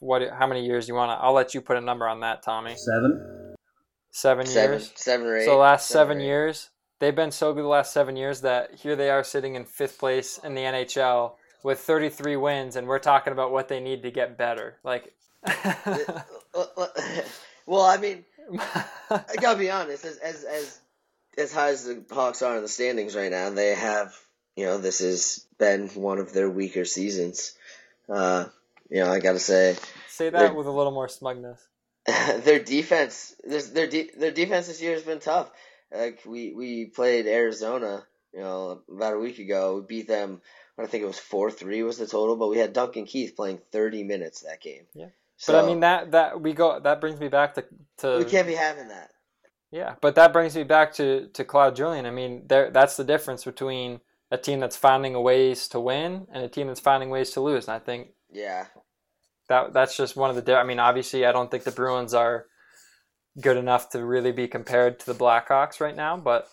[0.00, 0.22] what?
[0.30, 1.22] How many years you want to?
[1.22, 2.74] I'll let you put a number on that, Tommy.
[2.76, 3.54] Seven.
[4.10, 4.92] Seven, Seven, years.
[4.96, 5.44] seven or eight.
[5.44, 6.26] So the last seven or eight.
[6.26, 9.64] years, they've been so good the last seven years that here they are sitting in
[9.64, 11.32] fifth place in the NHL
[11.62, 14.76] with 33 wins, and we're talking about what they need to get better.
[14.84, 15.14] Like,
[17.68, 18.24] Well, I mean,
[19.10, 20.02] I gotta be honest.
[20.06, 20.80] As as as
[21.36, 24.18] as high as the Hawks are in the standings right now, they have
[24.56, 27.52] you know this has been one of their weaker seasons.
[28.08, 28.46] Uh,
[28.88, 29.76] you know, I gotta say,
[30.08, 31.60] say that with a little more smugness.
[32.06, 35.50] their defense, their de- their defense this year has been tough.
[35.92, 39.76] Like we we played Arizona, you know, about a week ago.
[39.76, 40.42] We beat them.
[40.78, 43.60] I think it was four three was the total, but we had Duncan Keith playing
[43.72, 44.84] thirty minutes that game.
[44.94, 45.08] Yeah.
[45.36, 47.64] So But I mean that that we go that brings me back to
[47.98, 49.10] to we can't be having that.
[49.70, 52.06] Yeah, but that brings me back to to Claude Julien.
[52.06, 56.44] I mean, there that's the difference between a team that's finding ways to win and
[56.44, 57.66] a team that's finding ways to lose.
[57.66, 58.66] And I think Yeah.
[59.48, 60.56] that that's just one of the.
[60.56, 62.46] I mean, obviously, I don't think the Bruins are
[63.40, 66.48] good enough to really be compared to the Blackhawks right now, but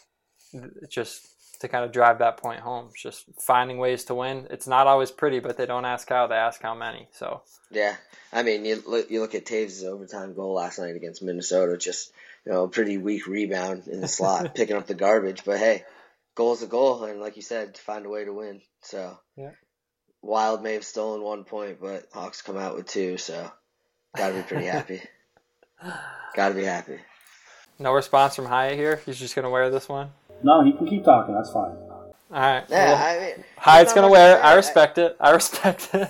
[0.89, 2.89] just to kind of drive that point home.
[2.95, 4.47] Just finding ways to win.
[4.49, 7.07] It's not always pretty, but they don't ask how; they ask how many.
[7.11, 7.95] So Yeah,
[8.31, 11.77] I mean, you look you look at Toews' overtime goal last night against Minnesota.
[11.77, 12.11] Just
[12.45, 15.43] you know, pretty weak rebound in the slot, picking up the garbage.
[15.43, 15.83] But hey,
[16.35, 18.61] goal's a goal, and like you said, find a way to win.
[18.81, 19.51] So Yeah.
[20.21, 23.17] Wild may have stolen one point, but Hawks come out with two.
[23.17, 23.51] So
[24.15, 25.01] gotta be pretty happy.
[26.35, 26.97] gotta be happy.
[27.79, 29.01] no response from Hyatt here.
[29.05, 30.11] He's just gonna wear this one.
[30.43, 31.33] No, he can keep talking.
[31.35, 31.71] That's fine.
[32.31, 32.63] All right.
[32.69, 34.41] Yeah, well, I mean, Hyatt's gonna wear it.
[34.41, 35.15] I respect it.
[35.19, 36.09] I respect it.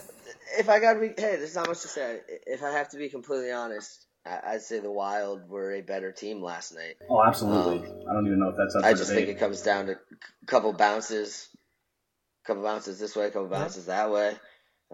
[0.57, 2.19] If I gotta be, hey, there's not much to say.
[2.47, 6.11] If I have to be completely honest, I- I'd say the Wild were a better
[6.11, 6.95] team last night.
[7.09, 7.87] Oh, absolutely.
[8.09, 9.91] I don't even know if that's up I for just think it comes down to
[9.93, 11.49] a couple bounces,
[12.43, 14.35] a couple bounces this way, a couple bounces that way.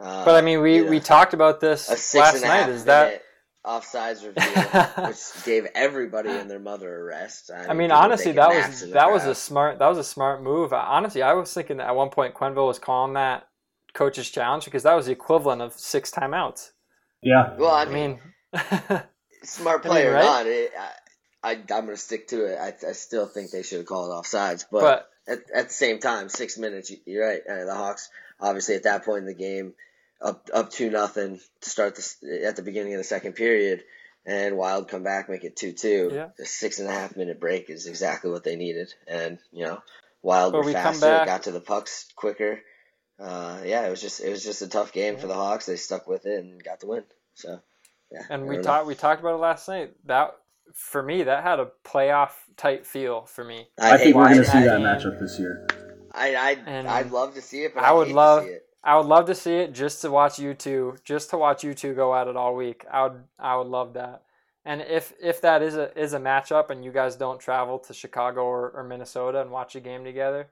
[0.01, 2.43] Uh, But I mean, we, you know, we talked about this a six last and
[2.43, 2.75] a half night.
[2.75, 3.23] Is that?
[3.65, 7.51] Minute offsides review, which gave everybody and their mother a rest.
[7.53, 10.41] I mean, honestly, that was in the that was a smart that was a smart
[10.43, 10.73] move.
[10.73, 13.47] Honestly, I was thinking that at one point Quenneville was calling that
[13.93, 16.71] coach's challenge because that was the equivalent of six timeouts.
[17.21, 17.55] Yeah.
[17.57, 17.71] well.
[17.71, 18.19] I I mean,
[18.53, 18.59] mean,
[19.43, 20.23] smart I mean, play or right?
[20.23, 20.71] not, it,
[21.43, 22.57] I, I I'm gonna stick to it.
[22.57, 25.99] I, I still think they should have called offsides, but, but at, at the same
[25.99, 26.89] time, six minutes.
[26.89, 27.41] you- You're right.
[27.47, 28.09] Uh, the Hawks,
[28.39, 29.73] obviously, at that point in the game,
[30.21, 33.83] up up two nothing to start this at the beginning of the second period,
[34.25, 36.11] and Wild come back, make it two two.
[36.13, 36.29] Yeah.
[36.37, 39.81] The six and a half minute break is exactly what they needed, and you know,
[40.21, 42.59] Wild But were we faster, got to the pucks quicker.
[43.19, 45.65] Uh, yeah, it was just it was just a tough game for the Hawks.
[45.65, 47.03] They stuck with it and got the win.
[47.35, 47.59] So,
[48.11, 48.23] yeah.
[48.29, 49.93] and we talked we talked about it last night.
[50.05, 50.35] That
[50.73, 53.67] for me, that had a playoff type feel for me.
[53.79, 55.11] I, think hate we're going to see that that game.
[55.11, 55.67] matchup this year.
[56.13, 58.47] I I And I'd love to see it, but I I would hate love- to
[58.49, 58.67] see it.
[58.83, 61.73] I would love to see it just to watch you two, just to watch you
[61.73, 62.85] two go at it all week.
[62.91, 64.23] I would, I would love that.
[64.65, 67.93] And if if that is a is a matchup, and you guys don't travel to
[67.93, 70.47] Chicago or, or Minnesota and watch a game together,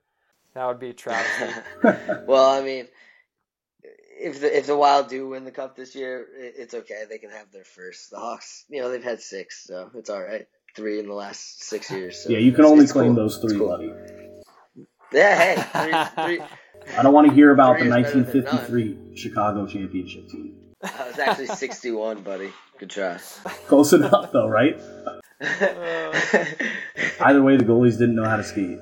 [0.55, 1.61] that would be a travesty.
[2.27, 2.87] well, I mean,
[3.83, 7.03] if the if the Wild do win the cup this year, it's okay.
[7.07, 8.09] They can have their first.
[8.09, 10.47] The Hawks, you know, they've had six, so it's all right.
[10.75, 12.23] Three in the last six years.
[12.23, 13.23] So yeah, you can only claim cool.
[13.23, 13.69] those three, cool.
[13.69, 13.93] buddy.
[15.11, 16.45] Yeah, hey, three, three,
[16.97, 20.55] I don't want to hear about the Three is better than 1953 Chicago championship team.
[20.83, 22.51] uh, it's actually sixty-one, buddy.
[22.77, 23.17] Good try.
[23.67, 24.79] Close enough, though, right?
[27.21, 28.79] Either way, the goalies didn't know how to skate.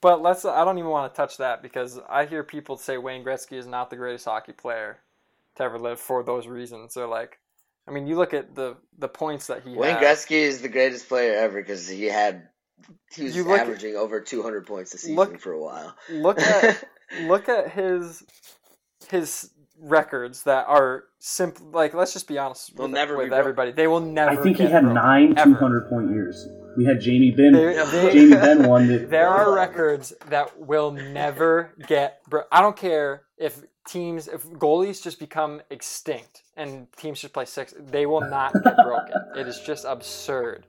[0.00, 0.44] but let's.
[0.44, 3.66] I don't even want to touch that because I hear people say Wayne Gretzky is
[3.66, 4.98] not the greatest hockey player
[5.56, 6.94] to ever live for those reasons.
[6.94, 7.38] They're like,
[7.86, 10.02] I mean, you look at the the points that he Wayne had.
[10.02, 12.48] Gretzky is the greatest player ever because he had
[13.12, 15.94] he was You look- averaging over two hundred points a season look- for a while.
[16.10, 16.84] look at
[17.22, 18.22] look at his
[19.10, 19.50] his
[19.80, 21.66] records that are simple.
[21.70, 23.38] Like, let's just be honest They'll with, never with broken.
[23.38, 23.72] everybody.
[23.72, 24.30] They will never.
[24.32, 26.46] I think he had broken, nine 200 point years.
[26.76, 27.52] We had Jamie Benn.
[27.52, 28.98] They- they- Jamie Benn won the.
[28.98, 32.20] There are records that will never get.
[32.28, 37.46] Bro- I don't care if teams, if goalies just become extinct and teams just play
[37.46, 37.72] six.
[37.78, 39.14] They will not get broken.
[39.36, 40.66] It is just absurd.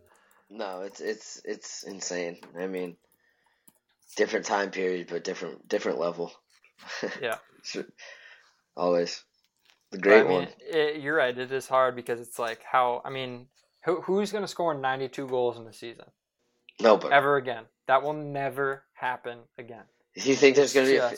[0.50, 2.38] No, it's it's it's insane.
[2.60, 2.96] I mean,
[4.16, 6.32] different time period, but different different level.
[7.22, 7.36] Yeah.
[8.78, 9.24] Always
[9.92, 10.48] the great I mean, one.
[10.62, 11.38] It, you're right.
[11.38, 13.02] It is hard because it's like how.
[13.04, 13.48] I mean,
[13.86, 16.06] who, who's going to score 92 goals in the season
[16.80, 17.66] No, but ever again?
[17.88, 19.84] That will never happen again.
[20.16, 21.14] you think there's gonna be a,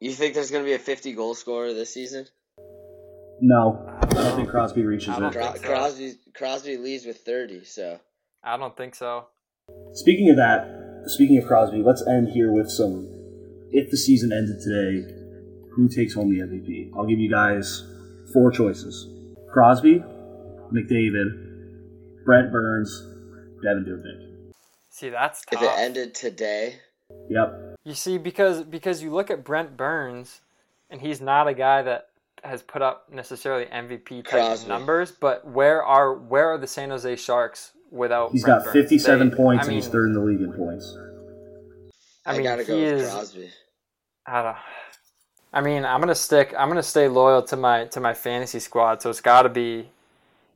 [0.00, 2.26] You think there's going to be a 50 goal scorer this season?
[3.40, 5.32] No, I don't think Crosby reaches it.
[5.32, 5.62] Cro- so.
[5.62, 8.00] Crosby Crosby leads with 30, so
[8.42, 9.28] I don't think so.
[9.92, 10.66] Speaking of that,
[11.06, 13.08] speaking of Crosby, let's end here with some.
[13.70, 15.06] If the season ended today,
[15.72, 16.90] who takes home the MVP?
[16.96, 17.84] I'll give you guys
[18.32, 19.08] four choices:
[19.52, 20.02] Crosby,
[20.72, 22.90] McDavid, Brent Burns,
[23.64, 24.52] Devan Dubnyk.
[24.90, 25.62] See, that's tough.
[25.62, 26.76] if it ended today,
[27.30, 27.76] Yep.
[27.84, 30.40] You see, because because you look at Brent Burns,
[30.90, 32.08] and he's not a guy that
[32.44, 34.68] has put up necessarily MVP type Crosby.
[34.68, 35.10] numbers.
[35.10, 38.32] But where are where are the San Jose Sharks without?
[38.32, 38.84] He's Brent got Burns?
[38.84, 40.96] 57 They- points I and he's third in the league in points.
[42.26, 43.10] I I, mean, gotta he go with is.
[43.10, 43.50] Crosby.
[44.26, 44.56] I don't.
[45.52, 46.54] I mean, I'm gonna stick.
[46.58, 49.00] I'm gonna stay loyal to my to my fantasy squad.
[49.02, 49.88] So it's got to be.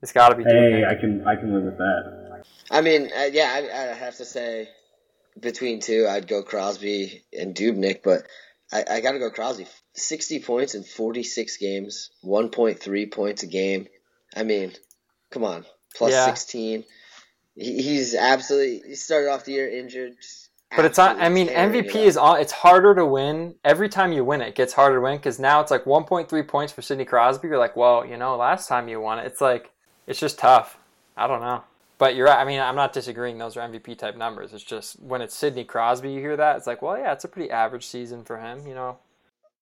[0.03, 0.45] It's got to be.
[0.45, 2.45] Hey, I can I can live with that.
[2.70, 4.68] I mean, uh, yeah, I, I have to say
[5.41, 8.24] between two, I'd go Crosby and Dubnyk, but
[8.72, 9.66] I, I got to go Crosby.
[9.95, 13.87] 60 points in 46 games, 1.3 points a game.
[14.35, 14.72] I mean,
[15.30, 15.64] come on,
[15.95, 16.26] plus Yeah.
[16.26, 16.85] 16.
[17.55, 18.88] He, he's absolutely.
[18.88, 20.14] He started off the year injured.
[20.74, 21.20] But it's on.
[21.20, 22.40] I mean, MVP is on.
[22.40, 24.40] It's harder to win every time you win.
[24.40, 27.48] It gets harder to win because now it's like 1.3 points for Sidney Crosby.
[27.48, 29.70] You're like, well, you know, last time you won it, it's like
[30.07, 30.78] it's just tough.
[31.16, 31.62] I don't know.
[31.98, 32.38] But you're right.
[32.38, 33.38] I mean, I'm not disagreeing.
[33.38, 34.53] Those are MVP type numbers.
[34.55, 36.57] It's just when it's Sidney Crosby, you hear that.
[36.57, 38.66] It's like, well, yeah, it's a pretty average season for him.
[38.66, 38.98] You know.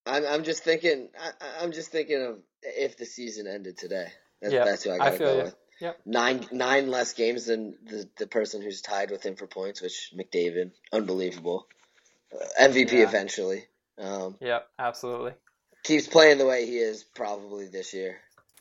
[0.07, 1.09] I'm, I'm just thinking.
[1.21, 1.31] I,
[1.63, 4.07] I'm just thinking of if the season ended today.
[4.41, 5.43] That's, Yeah, that's who I I gotta feel go you.
[5.45, 5.55] with.
[5.81, 6.01] Yep.
[6.05, 10.13] Nine nine less games than the the person who's tied with him for points, which
[10.15, 11.67] McDavid, unbelievable,
[12.35, 13.09] uh, MVP Yeah.
[13.09, 13.65] eventually.
[13.99, 14.69] Um, Yep.
[14.79, 15.33] Absolutely.
[15.83, 18.19] keeps playing the way he is probably this year.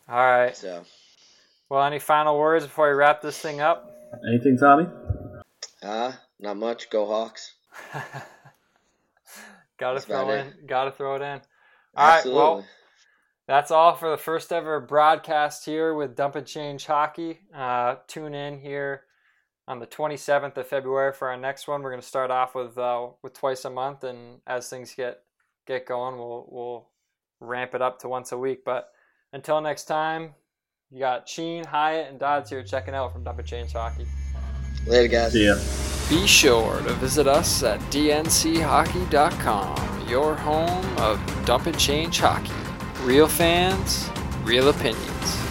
[0.07, 0.55] All right.
[0.55, 0.85] So
[1.69, 3.91] Well, any final words before we wrap this thing up?
[4.27, 4.87] Anything, Tommy?
[5.83, 6.89] ah, not much.
[6.89, 7.53] Go Hawks.
[9.77, 10.53] gotta That's throw about in.
[10.65, 11.41] Gotta throw it in.
[11.95, 12.17] All right.
[12.17, 12.39] Absolutely.
[12.41, 12.65] Well.
[13.49, 17.39] That's all for the first ever broadcast here with Dump and Change Hockey.
[17.51, 19.05] Uh, tune in here
[19.67, 21.81] on the 27th of February for our next one.
[21.81, 25.23] We're going to start off with uh, with twice a month, and as things get
[25.65, 26.89] get going, we'll we'll
[27.39, 28.63] ramp it up to once a week.
[28.63, 28.91] But
[29.33, 30.35] until next time,
[30.91, 34.05] you got Sheen, Hyatt, and Dodds here checking out from Dump and Change Hockey.
[34.85, 35.31] Later, guys.
[35.31, 35.55] See ya.
[36.07, 42.68] Be sure to visit us at dnchockey.com, your home of Dump and Change Hockey.
[43.03, 44.09] Real fans,
[44.43, 45.48] real opinions.